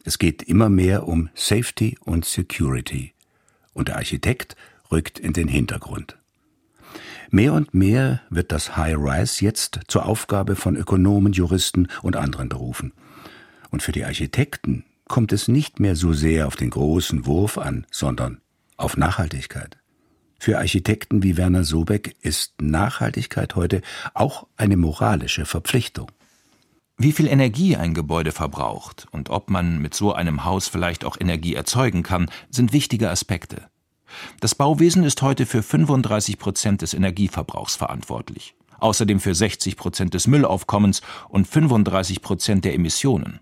Es 0.03 0.19
geht 0.19 0.43
immer 0.43 0.69
mehr 0.69 1.07
um 1.07 1.29
Safety 1.33 1.97
und 2.01 2.23
Security. 2.25 3.13
Und 3.73 3.87
der 3.87 3.95
Architekt 3.95 4.55
rückt 4.91 5.17
in 5.17 5.33
den 5.33 5.47
Hintergrund. 5.47 6.19
Mehr 7.31 7.53
und 7.53 7.73
mehr 7.73 8.21
wird 8.29 8.51
das 8.51 8.77
High-Rise 8.77 9.43
jetzt 9.43 9.79
zur 9.87 10.05
Aufgabe 10.05 10.55
von 10.55 10.75
Ökonomen, 10.75 11.33
Juristen 11.33 11.87
und 12.03 12.15
anderen 12.15 12.47
Berufen. 12.47 12.93
Und 13.71 13.81
für 13.81 13.91
die 13.91 14.05
Architekten 14.05 14.85
kommt 15.07 15.31
es 15.31 15.47
nicht 15.47 15.79
mehr 15.79 15.95
so 15.95 16.13
sehr 16.13 16.47
auf 16.47 16.55
den 16.55 16.69
großen 16.69 17.25
Wurf 17.25 17.57
an, 17.57 17.85
sondern 17.91 18.41
auf 18.77 18.97
Nachhaltigkeit. 18.97 19.77
Für 20.39 20.57
Architekten 20.57 21.23
wie 21.23 21.37
Werner 21.37 21.63
Sobeck 21.63 22.15
ist 22.21 22.61
Nachhaltigkeit 22.61 23.55
heute 23.55 23.81
auch 24.13 24.47
eine 24.57 24.77
moralische 24.77 25.45
Verpflichtung. 25.45 26.11
Wie 26.97 27.11
viel 27.11 27.27
Energie 27.27 27.75
ein 27.75 27.93
Gebäude 27.93 28.31
verbraucht 28.31 29.07
und 29.11 29.29
ob 29.29 29.49
man 29.49 29.81
mit 29.81 29.93
so 29.93 30.13
einem 30.13 30.45
Haus 30.45 30.67
vielleicht 30.67 31.03
auch 31.03 31.17
Energie 31.19 31.53
erzeugen 31.53 32.03
kann, 32.03 32.29
sind 32.49 32.73
wichtige 32.73 33.09
Aspekte. 33.09 33.63
Das 34.39 34.55
Bauwesen 34.55 35.03
ist 35.03 35.21
heute 35.21 35.45
für 35.45 35.61
35 35.61 36.37
Prozent 36.37 36.81
des 36.81 36.93
Energieverbrauchs 36.93 37.75
verantwortlich, 37.75 38.55
außerdem 38.79 39.19
für 39.19 39.35
60 39.35 39.75
Prozent 39.75 40.13
des 40.13 40.27
Müllaufkommens 40.27 41.01
und 41.27 41.47
35 41.47 42.21
Prozent 42.21 42.63
der 42.63 42.73
Emissionen. 42.73 43.39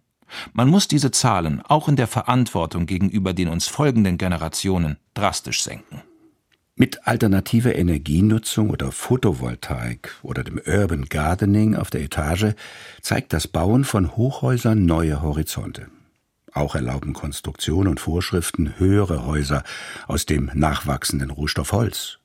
Man 0.54 0.70
muss 0.70 0.88
diese 0.88 1.12
Zahlen 1.12 1.62
auch 1.62 1.88
in 1.88 1.96
der 1.96 2.08
Verantwortung 2.08 2.86
gegenüber 2.86 3.34
den 3.34 3.48
uns 3.48 3.68
folgenden 3.68 4.18
Generationen 4.18 4.98
drastisch 5.14 5.64
senken. 5.64 6.02
Mit 6.76 7.08
alternativer 7.08 7.76
Energienutzung 7.76 8.72
oder 8.72 8.92
Photovoltaik 8.92 10.16
oder 10.24 10.44
dem 10.44 10.60
Urban 10.66 11.06
Gardening 11.06 11.76
auf 11.76 11.92
der 11.92 12.02
Etage 12.02 12.56
zeigt 13.02 13.32
das 13.32 13.48
Bauen 13.48 13.84
von 13.84 14.16
Hochhäusern 14.16 14.86
neue 14.86 15.22
Horizonte. 15.22 15.88
Auch 16.52 16.74
erlauben 16.74 17.14
Konstruktion 17.14 17.88
und 17.88 18.00
Vorschriften 18.00 18.74
höhere 18.80 19.26
Häuser 19.26 19.64
aus 20.08 20.26
dem 20.26 20.50
nachwachsenden 20.54 21.30
Rohstoff 21.30 21.74
Holz. 21.74 22.20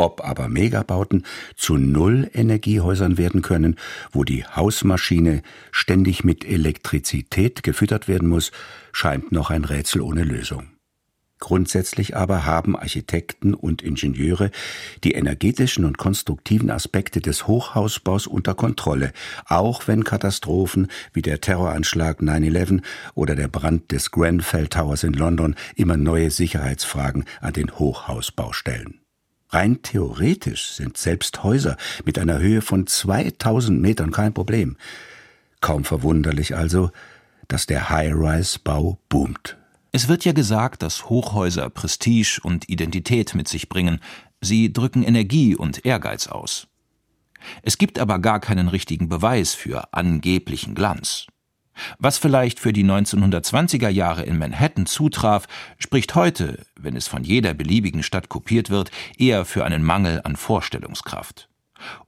Ob 0.00 0.24
aber 0.24 0.48
Megabauten 0.48 1.26
zu 1.56 1.76
Null-Energiehäusern 1.76 3.18
werden 3.18 3.42
können, 3.42 3.76
wo 4.12 4.24
die 4.24 4.46
Hausmaschine 4.46 5.42
ständig 5.72 6.24
mit 6.24 6.42
Elektrizität 6.42 7.62
gefüttert 7.62 8.08
werden 8.08 8.26
muss, 8.26 8.50
scheint 8.92 9.30
noch 9.30 9.50
ein 9.50 9.66
Rätsel 9.66 10.00
ohne 10.00 10.24
Lösung. 10.24 10.68
Grundsätzlich 11.38 12.16
aber 12.16 12.46
haben 12.46 12.76
Architekten 12.76 13.52
und 13.52 13.82
Ingenieure 13.82 14.50
die 15.04 15.12
energetischen 15.12 15.84
und 15.84 15.98
konstruktiven 15.98 16.70
Aspekte 16.70 17.20
des 17.20 17.46
Hochhausbaus 17.46 18.26
unter 18.26 18.54
Kontrolle, 18.54 19.12
auch 19.44 19.86
wenn 19.86 20.04
Katastrophen 20.04 20.88
wie 21.12 21.20
der 21.20 21.42
Terroranschlag 21.42 22.20
9-11 22.20 22.80
oder 23.14 23.36
der 23.36 23.48
Brand 23.48 23.92
des 23.92 24.10
Grenfell 24.10 24.68
Towers 24.68 25.04
in 25.04 25.12
London 25.12 25.56
immer 25.76 25.98
neue 25.98 26.30
Sicherheitsfragen 26.30 27.26
an 27.42 27.52
den 27.52 27.78
Hochhausbau 27.78 28.54
stellen. 28.54 28.99
Rein 29.50 29.82
theoretisch 29.82 30.70
sind 30.72 30.96
selbst 30.96 31.42
Häuser 31.42 31.76
mit 32.04 32.18
einer 32.18 32.38
Höhe 32.38 32.62
von 32.62 32.86
2000 32.86 33.80
Metern 33.80 34.12
kein 34.12 34.32
Problem. 34.32 34.76
Kaum 35.60 35.84
verwunderlich 35.84 36.56
also, 36.56 36.90
dass 37.48 37.66
der 37.66 37.90
High-Rise-Bau 37.90 38.98
boomt. 39.08 39.56
Es 39.92 40.06
wird 40.06 40.24
ja 40.24 40.32
gesagt, 40.32 40.82
dass 40.82 41.08
Hochhäuser 41.08 41.68
Prestige 41.68 42.40
und 42.42 42.68
Identität 42.68 43.34
mit 43.34 43.48
sich 43.48 43.68
bringen. 43.68 44.00
Sie 44.40 44.72
drücken 44.72 45.02
Energie 45.02 45.56
und 45.56 45.84
Ehrgeiz 45.84 46.28
aus. 46.28 46.68
Es 47.62 47.76
gibt 47.76 47.98
aber 47.98 48.20
gar 48.20 48.38
keinen 48.38 48.68
richtigen 48.68 49.08
Beweis 49.08 49.54
für 49.54 49.92
angeblichen 49.92 50.76
Glanz. 50.76 51.26
Was 51.98 52.18
vielleicht 52.18 52.60
für 52.60 52.72
die 52.72 52.84
1920er 52.84 53.88
Jahre 53.88 54.22
in 54.22 54.38
Manhattan 54.38 54.86
zutraf, 54.86 55.46
spricht 55.78 56.14
heute, 56.14 56.64
wenn 56.78 56.96
es 56.96 57.08
von 57.08 57.24
jeder 57.24 57.54
beliebigen 57.54 58.02
Stadt 58.02 58.28
kopiert 58.28 58.70
wird, 58.70 58.90
eher 59.18 59.44
für 59.44 59.64
einen 59.64 59.82
Mangel 59.82 60.20
an 60.24 60.36
Vorstellungskraft. 60.36 61.48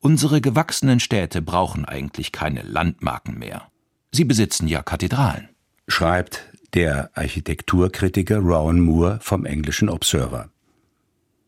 Unsere 0.01 0.41
gewachsenen 0.41 1.01
Städte 1.01 1.43
brauchen 1.43 1.85
eigentlich 1.85 2.33
keine 2.33 2.63
Landmarken 2.63 3.39
mehr. 3.39 3.69
Sie 4.13 4.25
besitzen 4.25 4.69
ja 4.69 4.83
Kathedralen. 4.83 5.49
Schreibt 5.89 6.43
der 6.75 7.11
Architekturkritiker 7.15 8.39
Rowan 8.39 8.81
Moore 8.81 9.19
vom 9.21 9.45
englischen 9.45 9.89
Observer. 9.89 10.51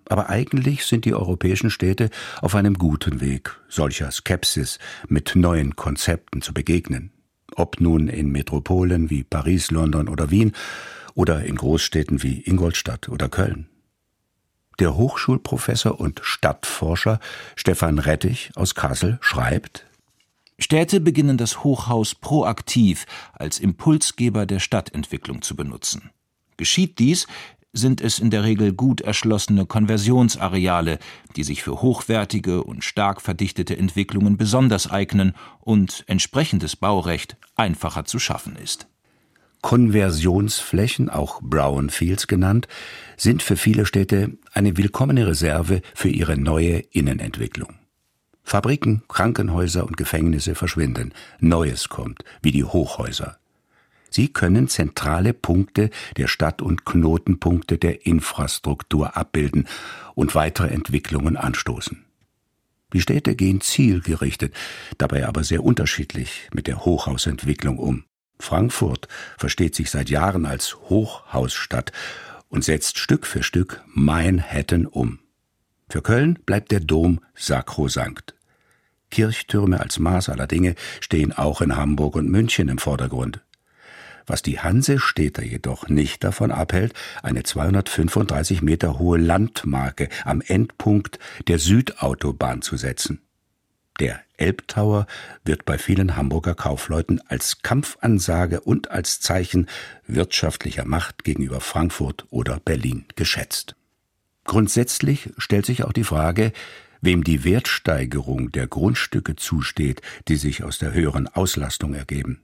Aber 0.08 0.28
eigentlich 0.28 0.84
sind 0.84 1.06
die 1.06 1.14
europäischen 1.14 1.70
Städte 1.70 2.10
auf 2.42 2.54
einem 2.54 2.74
guten 2.74 3.20
Weg, 3.20 3.58
solcher 3.68 4.10
Skepsis 4.10 4.78
mit 5.08 5.34
neuen 5.34 5.76
Konzepten 5.76 6.42
zu 6.42 6.52
begegnen. 6.52 7.10
Ob 7.56 7.80
nun 7.80 8.08
in 8.08 8.30
Metropolen 8.30 9.10
wie 9.10 9.24
Paris, 9.24 9.70
London 9.70 10.08
oder 10.08 10.30
Wien 10.30 10.52
oder 11.14 11.44
in 11.44 11.56
Großstädten 11.56 12.22
wie 12.22 12.40
Ingolstadt 12.40 13.08
oder 13.08 13.28
Köln. 13.28 13.68
Der 14.80 14.96
Hochschulprofessor 14.96 16.00
und 16.00 16.20
Stadtforscher 16.24 17.20
Stefan 17.54 17.98
Rettich 18.00 18.50
aus 18.56 18.74
Kassel 18.74 19.18
schreibt, 19.20 19.86
Städte 20.58 21.00
beginnen 21.00 21.36
das 21.36 21.64
Hochhaus 21.64 22.14
proaktiv 22.14 23.06
als 23.32 23.58
Impulsgeber 23.58 24.46
der 24.46 24.60
Stadtentwicklung 24.60 25.42
zu 25.42 25.56
benutzen. 25.56 26.10
Geschieht 26.56 26.98
dies, 26.98 27.26
sind 27.74 28.00
es 28.00 28.18
in 28.18 28.30
der 28.30 28.44
Regel 28.44 28.72
gut 28.72 29.02
erschlossene 29.02 29.66
Konversionsareale, 29.66 30.98
die 31.36 31.44
sich 31.44 31.62
für 31.62 31.82
hochwertige 31.82 32.62
und 32.64 32.84
stark 32.84 33.20
verdichtete 33.20 33.76
Entwicklungen 33.76 34.38
besonders 34.38 34.90
eignen 34.90 35.34
und 35.60 36.04
entsprechendes 36.06 36.76
Baurecht 36.76 37.36
einfacher 37.56 38.06
zu 38.06 38.18
schaffen 38.18 38.56
ist. 38.56 38.86
Konversionsflächen, 39.60 41.10
auch 41.10 41.40
Brownfields 41.42 42.26
genannt, 42.26 42.68
sind 43.16 43.42
für 43.42 43.56
viele 43.56 43.86
Städte 43.86 44.36
eine 44.52 44.76
willkommene 44.76 45.26
Reserve 45.26 45.80
für 45.94 46.10
ihre 46.10 46.36
neue 46.36 46.78
Innenentwicklung. 46.90 47.74
Fabriken, 48.42 49.02
Krankenhäuser 49.08 49.86
und 49.86 49.96
Gefängnisse 49.96 50.54
verschwinden, 50.54 51.12
Neues 51.40 51.88
kommt, 51.88 52.24
wie 52.42 52.52
die 52.52 52.64
Hochhäuser. 52.64 53.38
Sie 54.14 54.28
können 54.28 54.68
zentrale 54.68 55.34
Punkte 55.34 55.90
der 56.16 56.28
Stadt 56.28 56.62
und 56.62 56.84
Knotenpunkte 56.84 57.78
der 57.78 58.06
Infrastruktur 58.06 59.16
abbilden 59.16 59.66
und 60.14 60.36
weitere 60.36 60.68
Entwicklungen 60.68 61.36
anstoßen. 61.36 62.04
Die 62.92 63.00
Städte 63.00 63.34
gehen 63.34 63.60
zielgerichtet, 63.60 64.54
dabei 64.98 65.26
aber 65.26 65.42
sehr 65.42 65.64
unterschiedlich 65.64 66.48
mit 66.54 66.68
der 66.68 66.84
Hochhausentwicklung 66.84 67.76
um. 67.76 68.04
Frankfurt 68.38 69.08
versteht 69.36 69.74
sich 69.74 69.90
seit 69.90 70.10
Jahren 70.10 70.46
als 70.46 70.76
Hochhausstadt 70.76 71.90
und 72.48 72.62
setzt 72.62 73.00
Stück 73.00 73.26
für 73.26 73.42
Stück 73.42 73.82
Manhattan 73.94 74.86
um. 74.86 75.18
Für 75.88 76.02
Köln 76.02 76.38
bleibt 76.46 76.70
der 76.70 76.78
Dom 76.78 77.18
sakrosankt. 77.34 78.36
Kirchtürme 79.10 79.80
als 79.80 79.98
Maß 79.98 80.28
aller 80.28 80.46
Dinge 80.46 80.76
stehen 81.00 81.32
auch 81.32 81.60
in 81.60 81.74
Hamburg 81.74 82.14
und 82.14 82.30
München 82.30 82.68
im 82.68 82.78
Vordergrund 82.78 83.44
was 84.26 84.42
die 84.42 84.60
Hansestädter 84.60 85.42
jedoch 85.42 85.88
nicht 85.88 86.24
davon 86.24 86.50
abhält, 86.50 86.94
eine 87.22 87.42
235 87.42 88.62
Meter 88.62 88.98
hohe 88.98 89.18
Landmarke 89.18 90.08
am 90.24 90.40
Endpunkt 90.40 91.18
der 91.48 91.58
Südautobahn 91.58 92.62
zu 92.62 92.76
setzen. 92.76 93.20
Der 94.00 94.20
Elbtower 94.36 95.06
wird 95.44 95.64
bei 95.64 95.78
vielen 95.78 96.16
Hamburger 96.16 96.56
Kaufleuten 96.56 97.20
als 97.28 97.62
Kampfansage 97.62 98.60
und 98.60 98.90
als 98.90 99.20
Zeichen 99.20 99.68
wirtschaftlicher 100.06 100.84
Macht 100.84 101.22
gegenüber 101.22 101.60
Frankfurt 101.60 102.26
oder 102.30 102.58
Berlin 102.58 103.04
geschätzt. 103.14 103.76
Grundsätzlich 104.44 105.30
stellt 105.38 105.64
sich 105.64 105.84
auch 105.84 105.92
die 105.92 106.04
Frage, 106.04 106.52
wem 107.00 107.22
die 107.22 107.44
Wertsteigerung 107.44 108.50
der 108.50 108.66
Grundstücke 108.66 109.36
zusteht, 109.36 110.02
die 110.28 110.36
sich 110.36 110.64
aus 110.64 110.78
der 110.78 110.92
höheren 110.92 111.28
Auslastung 111.28 111.94
ergeben. 111.94 112.40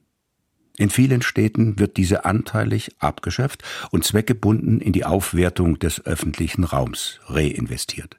In 0.80 0.88
vielen 0.88 1.20
Städten 1.20 1.78
wird 1.78 1.98
diese 1.98 2.24
anteilig 2.24 2.96
abgeschöpft 3.00 3.62
und 3.90 4.02
zweckgebunden 4.02 4.80
in 4.80 4.94
die 4.94 5.04
Aufwertung 5.04 5.78
des 5.78 6.06
öffentlichen 6.06 6.64
Raums 6.64 7.20
reinvestiert. 7.26 8.16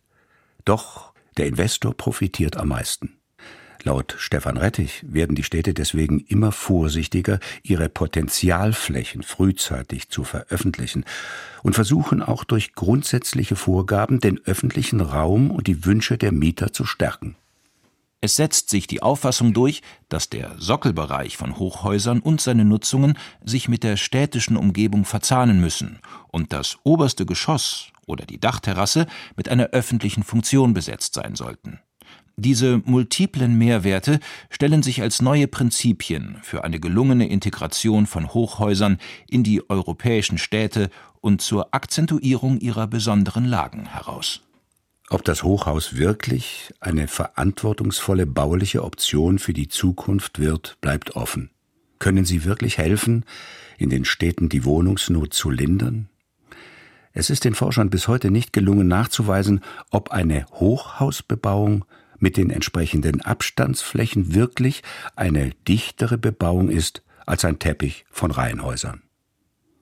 Doch 0.64 1.12
der 1.38 1.48
Investor 1.48 1.98
profitiert 1.98 2.58
am 2.58 2.68
meisten. 2.68 3.18
Laut 3.82 4.14
Stefan 4.20 4.58
Rettich 4.58 5.04
werden 5.08 5.36
die 5.36 5.42
Städte 5.42 5.74
deswegen 5.74 6.20
immer 6.20 6.52
vorsichtiger, 6.52 7.40
ihre 7.64 7.90
Potenzialflächen 7.90 9.24
frühzeitig 9.24 10.10
zu 10.10 10.24
veröffentlichen 10.24 11.04
und 11.64 11.74
versuchen 11.74 12.22
auch 12.22 12.44
durch 12.44 12.74
grundsätzliche 12.76 13.56
Vorgaben 13.56 14.20
den 14.20 14.40
öffentlichen 14.46 15.02
Raum 15.02 15.50
und 15.50 15.66
die 15.66 15.84
Wünsche 15.84 16.20
der 16.20 16.32
Mieter 16.32 16.72
zu 16.72 16.86
stärken. 16.86 17.38
Es 18.24 18.36
setzt 18.36 18.70
sich 18.70 18.86
die 18.86 19.02
Auffassung 19.02 19.52
durch, 19.52 19.82
dass 20.08 20.30
der 20.30 20.56
Sockelbereich 20.60 21.38
von 21.38 21.58
Hochhäusern 21.58 22.20
und 22.20 22.40
seine 22.40 22.66
Nutzungen 22.66 23.18
sich 23.44 23.68
mit 23.68 23.84
der 23.84 23.98
städtischen 23.98 24.58
Umgebung 24.58 25.06
verzahnen 25.06 25.60
müssen 25.60 26.00
und 26.28 26.54
das 26.54 26.78
oberste 26.84 27.26
Geschoss 27.26 27.88
oder 28.06 28.28
die 28.28 28.40
Dachterrasse 28.40 29.08
mit 29.36 29.50
einer 29.50 29.70
öffentlichen 29.72 30.22
Funktion 30.22 30.76
besetzt 30.76 31.16
sein 31.16 31.36
sollten. 31.36 31.80
Diese 32.38 32.82
multiplen 32.86 33.58
Mehrwerte 33.58 34.20
stellen 34.52 34.84
sich 34.84 35.02
als 35.02 35.22
neue 35.24 35.48
Prinzipien 35.48 36.38
für 36.44 36.64
eine 36.64 36.80
gelungene 36.80 37.28
Integration 37.28 38.06
von 38.06 38.34
Hochhäusern 38.34 39.00
in 39.28 39.44
die 39.44 39.68
europäischen 39.68 40.38
Städte 40.38 40.92
und 41.22 41.42
zur 41.42 41.74
Akzentuierung 41.74 42.60
ihrer 42.60 42.86
besonderen 42.86 43.46
Lagen 43.46 43.88
heraus. 43.88 44.42
Ob 45.12 45.26
das 45.26 45.44
Hochhaus 45.44 45.98
wirklich 45.98 46.74
eine 46.80 47.06
verantwortungsvolle 47.06 48.26
bauliche 48.26 48.82
Option 48.82 49.40
für 49.40 49.52
die 49.52 49.68
Zukunft 49.68 50.40
wird, 50.40 50.78
bleibt 50.80 51.18
offen. 51.18 51.50
Können 52.00 52.24
sie 52.24 52.46
wirklich 52.46 52.78
helfen, 52.78 53.26
in 53.78 53.90
den 53.90 54.06
Städten 54.06 54.48
die 54.48 54.64
Wohnungsnot 54.64 55.34
zu 55.34 55.50
lindern? 55.50 56.08
Es 57.12 57.30
ist 57.30 57.44
den 57.44 57.56
Forschern 57.56 57.90
bis 57.90 58.08
heute 58.08 58.32
nicht 58.32 58.54
gelungen 58.54 58.88
nachzuweisen, 58.88 59.60
ob 59.90 60.12
eine 60.12 60.46
Hochhausbebauung 60.54 61.84
mit 62.18 62.38
den 62.38 62.50
entsprechenden 62.50 63.20
Abstandsflächen 63.20 64.34
wirklich 64.34 64.82
eine 65.18 65.50
dichtere 65.68 66.18
Bebauung 66.18 66.70
ist 66.70 67.04
als 67.26 67.44
ein 67.44 67.60
Teppich 67.60 68.06
von 68.12 68.32
Reihenhäusern. 68.32 69.02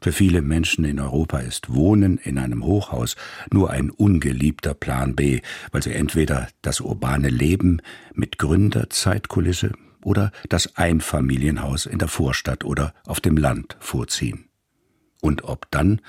Für 0.01 0.13
viele 0.13 0.41
Menschen 0.41 0.85
in 0.85 0.99
Europa 0.99 1.39
ist 1.39 1.73
Wohnen 1.73 2.17
in 2.17 2.37
einem 2.37 2.63
Hochhaus 2.63 3.15
nur 3.51 3.69
ein 3.69 3.89
ungeliebter 3.89 4.73
Plan 4.73 5.15
B, 5.15 5.41
weil 5.71 5.83
sie 5.83 5.93
entweder 5.93 6.47
das 6.61 6.79
urbane 6.79 7.29
Leben 7.29 7.81
mit 8.13 8.37
Gründerzeitkulisse 8.37 9.73
oder 10.03 10.31
das 10.47 10.77
Einfamilienhaus 10.77 11.85
in 11.85 11.99
der 11.99 12.07
Vorstadt 12.07 12.63
oder 12.63 12.93
auf 13.05 13.19
dem 13.19 13.35
Land 13.35 13.75
vorziehen. 13.81 14.45
Und 15.21 15.43
ob 15.43 15.69
dann 15.71 15.99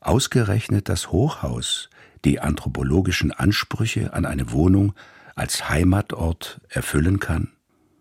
ausgerechnet 0.00 0.88
das 0.88 1.12
Hochhaus 1.12 1.90
die 2.24 2.40
anthropologischen 2.40 3.30
Ansprüche 3.30 4.14
an 4.14 4.24
eine 4.24 4.52
Wohnung 4.52 4.94
als 5.34 5.68
Heimatort 5.68 6.62
erfüllen 6.70 7.20
kann? 7.20 7.52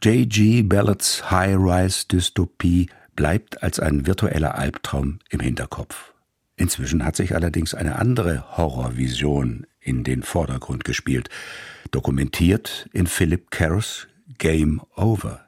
J.G. 0.04 0.62
Ballots 0.62 1.30
High-Rise-Dystopie 1.32 2.88
bleibt 3.18 3.62
als 3.62 3.82
ein 3.82 4.08
virtueller 4.08 4.56
Albtraum 4.56 5.20
im 5.30 5.42
Hinterkopf. 5.42 6.14
Inzwischen 6.56 7.04
hat 7.04 7.18
sich 7.18 7.36
allerdings 7.36 7.74
eine 7.74 7.98
andere 7.98 8.58
Horrorvision 8.58 9.68
in 9.82 10.06
den 10.06 10.24
Vordergrund 10.24 10.86
gespielt, 10.86 11.30
dokumentiert 11.92 12.88
in 12.94 13.08
Philip 13.08 13.52
Kerrs 13.52 14.08
Game 14.38 14.82
Over, 14.96 15.42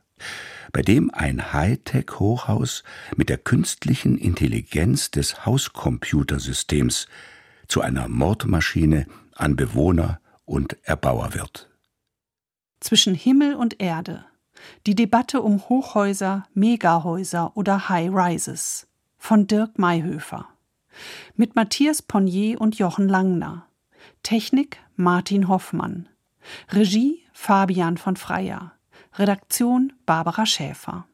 bei 0.71 0.81
dem 0.81 1.11
ein 1.13 1.53
Hightech-Hochhaus 1.53 2.83
mit 3.15 3.29
der 3.29 3.37
künstlichen 3.37 4.17
Intelligenz 4.17 5.11
des 5.11 5.45
Hauscomputersystems 5.45 7.07
zu 7.67 7.81
einer 7.81 8.07
Mordmaschine 8.07 9.05
an 9.35 9.55
Bewohner 9.55 10.19
und 10.45 10.77
Erbauer 10.83 11.33
wird. 11.33 11.69
Zwischen 12.79 13.13
Himmel 13.13 13.55
und 13.55 13.79
Erde 13.79 14.25
die 14.85 14.95
Debatte 14.95 15.41
um 15.41 15.67
Hochhäuser, 15.69 16.47
Megahäuser 16.53 17.55
oder 17.55 17.89
High 17.89 18.11
Rises 18.11 18.87
von 19.17 19.47
Dirk 19.47 19.77
Mayhöfer. 19.77 20.47
Mit 21.35 21.55
Matthias 21.55 22.01
Ponnier 22.01 22.59
und 22.59 22.77
Jochen 22.77 23.07
Langner. 23.07 23.65
Technik 24.23 24.77
Martin 24.95 25.47
Hoffmann. 25.47 26.09
Regie 26.71 27.23
Fabian 27.33 27.97
von 27.97 28.15
Freyer. 28.15 28.73
Redaktion 29.15 29.93
Barbara 30.05 30.45
Schäfer. 30.45 31.05